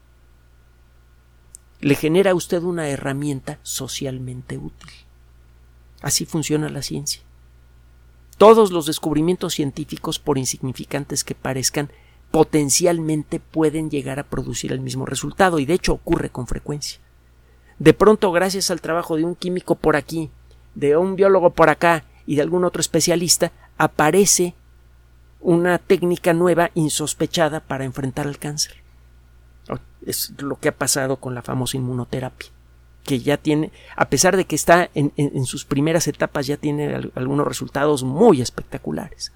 le 1.81 1.95
genera 1.95 2.33
a 2.33 2.35
usted 2.35 2.63
una 2.63 2.89
herramienta 2.89 3.59
socialmente 3.63 4.57
útil. 4.57 4.91
Así 6.01 6.27
funciona 6.27 6.69
la 6.69 6.83
ciencia. 6.83 7.23
Todos 8.37 8.71
los 8.71 8.87
descubrimientos 8.87 9.55
científicos, 9.55 10.19
por 10.19 10.39
insignificantes 10.39 11.25
que 11.25 11.35
parezcan, 11.35 11.91
potencialmente 12.31 13.41
pueden 13.41 13.91
llegar 13.91 14.19
a 14.19 14.29
producir 14.29 14.73
el 14.73 14.81
mismo 14.81 15.07
resultado 15.07 15.59
y 15.59 15.67
de 15.67 15.75
hecho 15.75 15.93
ocurre 15.93 16.31
con 16.31 16.47
frecuencia. 16.47 17.01
De 17.79 17.95
pronto, 17.95 18.33
gracias 18.33 18.71
al 18.71 18.81
trabajo 18.81 19.17
de 19.17 19.25
un 19.25 19.35
químico 19.35 19.75
por 19.75 19.97
aquí, 19.97 20.31
de 20.75 20.97
un 20.97 21.17
biólogo 21.17 21.51
por 21.51 21.69
acá 21.69 22.05
y 22.29 22.37
de 22.37 22.43
algún 22.43 22.67
otro 22.67 22.83
especialista, 22.83 23.53
aparece 23.79 24.55
una 25.41 25.79
técnica 25.79 26.35
nueva 26.35 26.71
insospechada 26.75 27.61
para 27.61 27.87
enfrentar 27.87 28.27
el 28.27 28.39
cáncer. 28.39 28.75
Es 30.05 30.35
lo 30.37 30.57
que 30.61 30.69
ha 30.69 30.77
pasado 30.77 31.17
con 31.17 31.35
la 31.35 31.41
famosa 31.41 31.79
inmunoterapia, 31.79 32.51
que 33.03 33.21
ya 33.21 33.39
tiene, 33.39 33.73
a 33.97 34.11
pesar 34.11 34.37
de 34.37 34.45
que 34.45 34.57
está 34.57 34.91
en, 34.95 35.47
sus 35.47 35.65
primeras 35.65 36.07
etapas, 36.07 36.47
ya 36.47 36.59
tiene 36.59 37.11
algunos 37.15 37.49
resultados 37.49 38.03
muy 38.03 38.43
espectaculares. 38.43 39.33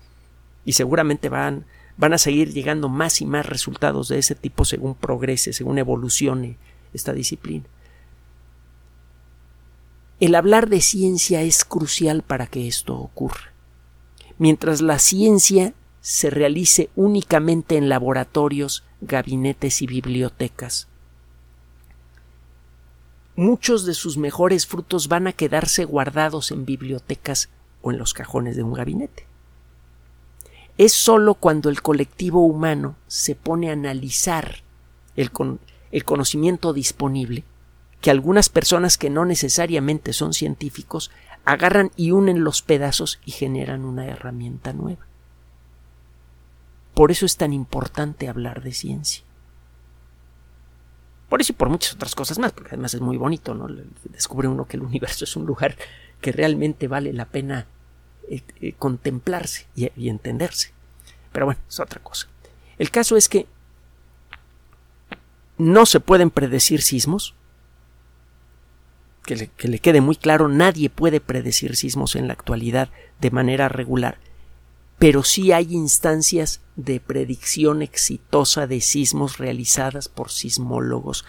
Y 0.67 0.75
seguramente 0.75 1.31
van, 1.31 1.65
van 1.97 2.13
a 2.13 2.19
seguir 2.19 2.53
llegando 2.53 2.91
más 2.91 3.23
y 3.23 3.25
más 3.25 3.47
resultados 3.47 4.09
de 4.09 4.19
ese 4.19 4.35
tipo 4.35 4.67
según 4.67 4.97
progrese, 4.97 5.55
según 5.55 5.79
evolucione 5.79 6.59
esta 6.93 7.15
disciplina. 7.15 7.65
El 10.23 10.37
hablar 10.37 10.69
de 10.69 10.81
ciencia 10.81 11.43
es 11.43 11.65
crucial 11.65 12.23
para 12.23 12.47
que 12.47 12.69
esto 12.69 12.97
ocurra. 12.97 13.53
Mientras 14.39 14.81
la 14.81 15.01
ciencia 15.01 15.75
se 16.01 16.31
realice 16.31 16.91
únicamente 16.95 17.77
en 17.77 17.89
laboratorios, 17.89 18.85
gabinetes 19.01 19.83
y 19.83 19.89
bibliotecas. 19.89 20.87
Muchos 23.35 23.85
de 23.85 23.95
sus 23.95 24.17
mejores 24.17 24.65
frutos 24.69 25.09
van 25.09 25.27
a 25.27 25.33
quedarse 25.33 25.85
guardados 25.85 26.53
en 26.53 26.67
bibliotecas 26.67 27.49
o 27.81 27.91
en 27.91 27.99
los 27.99 28.15
cajones 28.15 28.55
de 28.55 28.63
un 28.63 28.75
gabinete. 28.75 29.27
Es 30.79 30.93
sólo 30.93 31.35
cuando 31.35 31.69
el 31.69 31.83
colectivo 31.83 32.47
humano 32.47 32.95
se 33.09 33.35
pone 33.35 33.71
a 33.71 33.73
analizar 33.73 34.63
el, 35.17 35.33
el 35.91 36.05
conocimiento 36.05 36.73
disponible 36.73 37.43
que 38.03 38.11
algunas 38.11 38.51
personas 38.51 38.99
que 38.99 39.09
no 39.09 39.25
necesariamente 39.25 40.13
son 40.13 40.35
científicos 40.35 41.11
agarran 41.45 41.91
y 41.97 42.11
unen 42.11 42.45
los 42.45 42.61
pedazos 42.61 43.21
y 43.25 43.31
generan 43.31 43.85
una 43.85 44.07
herramienta 44.07 44.75
nueva. 44.75 45.07
Por 46.95 47.11
eso 47.11 47.25
es 47.25 47.37
tan 47.37 47.53
importante 47.53 48.29
hablar 48.29 48.63
de 48.63 48.73
ciencia. 48.73 49.25
Por 51.29 51.41
eso 51.41 51.53
y 51.53 51.57
por 51.57 51.71
muchas 51.71 51.95
otras 51.95 52.15
cosas 52.15 52.39
más, 52.39 52.53
porque 52.53 52.71
además 52.75 52.93
es 52.93 53.01
muy 53.01 53.17
bonito, 53.17 53.55
¿no? 53.55 53.67
Descubre 54.11 54.49
uno 54.49 54.67
que 54.67 54.77
el 54.77 54.83
universo 54.83 55.25
es 55.25 55.35
un 55.37 55.47
lugar 55.47 55.77
que 56.21 56.33
realmente 56.33 56.89
vale 56.89 57.13
la 57.13 57.25
pena 57.25 57.67
eh, 58.29 58.43
eh, 58.61 58.75
contemplarse 58.79 59.67
y, 59.75 59.91
y 59.97 60.11
entenderse. 60.11 60.73
Pero 61.33 61.47
bueno, 61.47 61.61
es 61.67 61.81
otra 61.81 62.03
cosa. 62.03 62.29
El 62.79 62.91
caso 62.91 63.17
es 63.17 63.29
que 63.29 63.47
no 65.57 65.87
se 65.87 66.01
pueden 66.01 66.31
predecir 66.31 66.83
sismos. 66.83 67.35
Que 69.33 69.37
le, 69.39 69.47
que 69.49 69.69
le, 69.69 69.79
quede 69.79 70.03
muy 70.03 70.17
claro, 70.17 70.49
nadie 70.49 70.91
puede 70.91 71.19
predecir 71.19 71.75
sismos 71.75 72.17
en 72.17 72.27
la 72.27 72.35
actualidad 72.35 72.91
de 73.19 73.31
manera 73.31 73.71
regular, 73.71 74.19
pero 74.99 75.23
sí 75.23 75.53
hay 75.53 75.73
instancias 75.73 76.61
de 76.77 77.01
predicción 77.01 77.81
exitosa 77.81 78.67
de 78.67 78.83
sismos 78.83 79.39
realizadas 79.39 80.09
por 80.09 80.31
sismólogos 80.31 81.25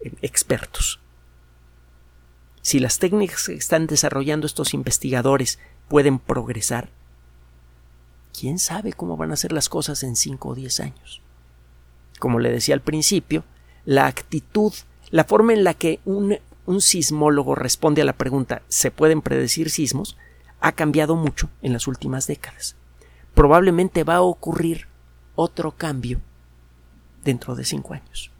eh, 0.00 0.12
expertos. 0.20 1.00
Si 2.60 2.78
las 2.78 2.98
técnicas 2.98 3.46
que 3.46 3.54
están 3.54 3.86
desarrollando 3.86 4.46
estos 4.46 4.74
investigadores 4.74 5.58
pueden 5.88 6.18
progresar, 6.18 6.90
quién 8.38 8.58
sabe 8.58 8.92
cómo 8.92 9.16
van 9.16 9.32
a 9.32 9.36
ser 9.36 9.52
las 9.52 9.70
cosas 9.70 10.02
en 10.02 10.14
5 10.14 10.48
o 10.50 10.54
10 10.54 10.80
años. 10.80 11.22
Como 12.18 12.38
le 12.38 12.50
decía 12.50 12.74
al 12.74 12.82
principio, 12.82 13.44
la 13.86 14.06
actitud, 14.08 14.74
la 15.10 15.24
forma 15.24 15.54
en 15.54 15.64
la 15.64 15.72
que 15.72 16.00
un, 16.04 16.38
un 16.66 16.80
sismólogo 16.80 17.54
responde 17.54 18.02
a 18.02 18.04
la 18.04 18.12
pregunta 18.12 18.62
¿se 18.68 18.90
pueden 18.90 19.22
predecir 19.22 19.70
sismos? 19.70 20.16
ha 20.60 20.72
cambiado 20.72 21.16
mucho 21.16 21.48
en 21.62 21.72
las 21.72 21.86
últimas 21.86 22.26
décadas. 22.26 22.76
Probablemente 23.34 24.04
va 24.04 24.16
a 24.16 24.22
ocurrir 24.22 24.86
otro 25.34 25.72
cambio 25.72 26.20
dentro 27.24 27.54
de 27.54 27.64
cinco 27.64 27.94
años. 27.94 28.30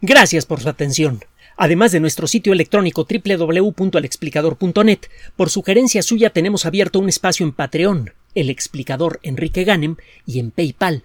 Gracias 0.00 0.46
por 0.46 0.60
su 0.60 0.68
atención. 0.68 1.20
Además 1.56 1.90
de 1.92 2.00
nuestro 2.00 2.26
sitio 2.26 2.52
electrónico 2.52 3.06
www.alexplicador.net, 3.08 5.00
por 5.36 5.48
sugerencia 5.48 6.02
suya 6.02 6.30
tenemos 6.30 6.66
abierto 6.66 6.98
un 6.98 7.08
espacio 7.08 7.46
en 7.46 7.52
Patreon, 7.52 8.12
el 8.34 8.50
explicador 8.50 9.20
Enrique 9.22 9.64
Ganem, 9.64 9.96
y 10.26 10.38
en 10.38 10.50
PayPal, 10.50 11.04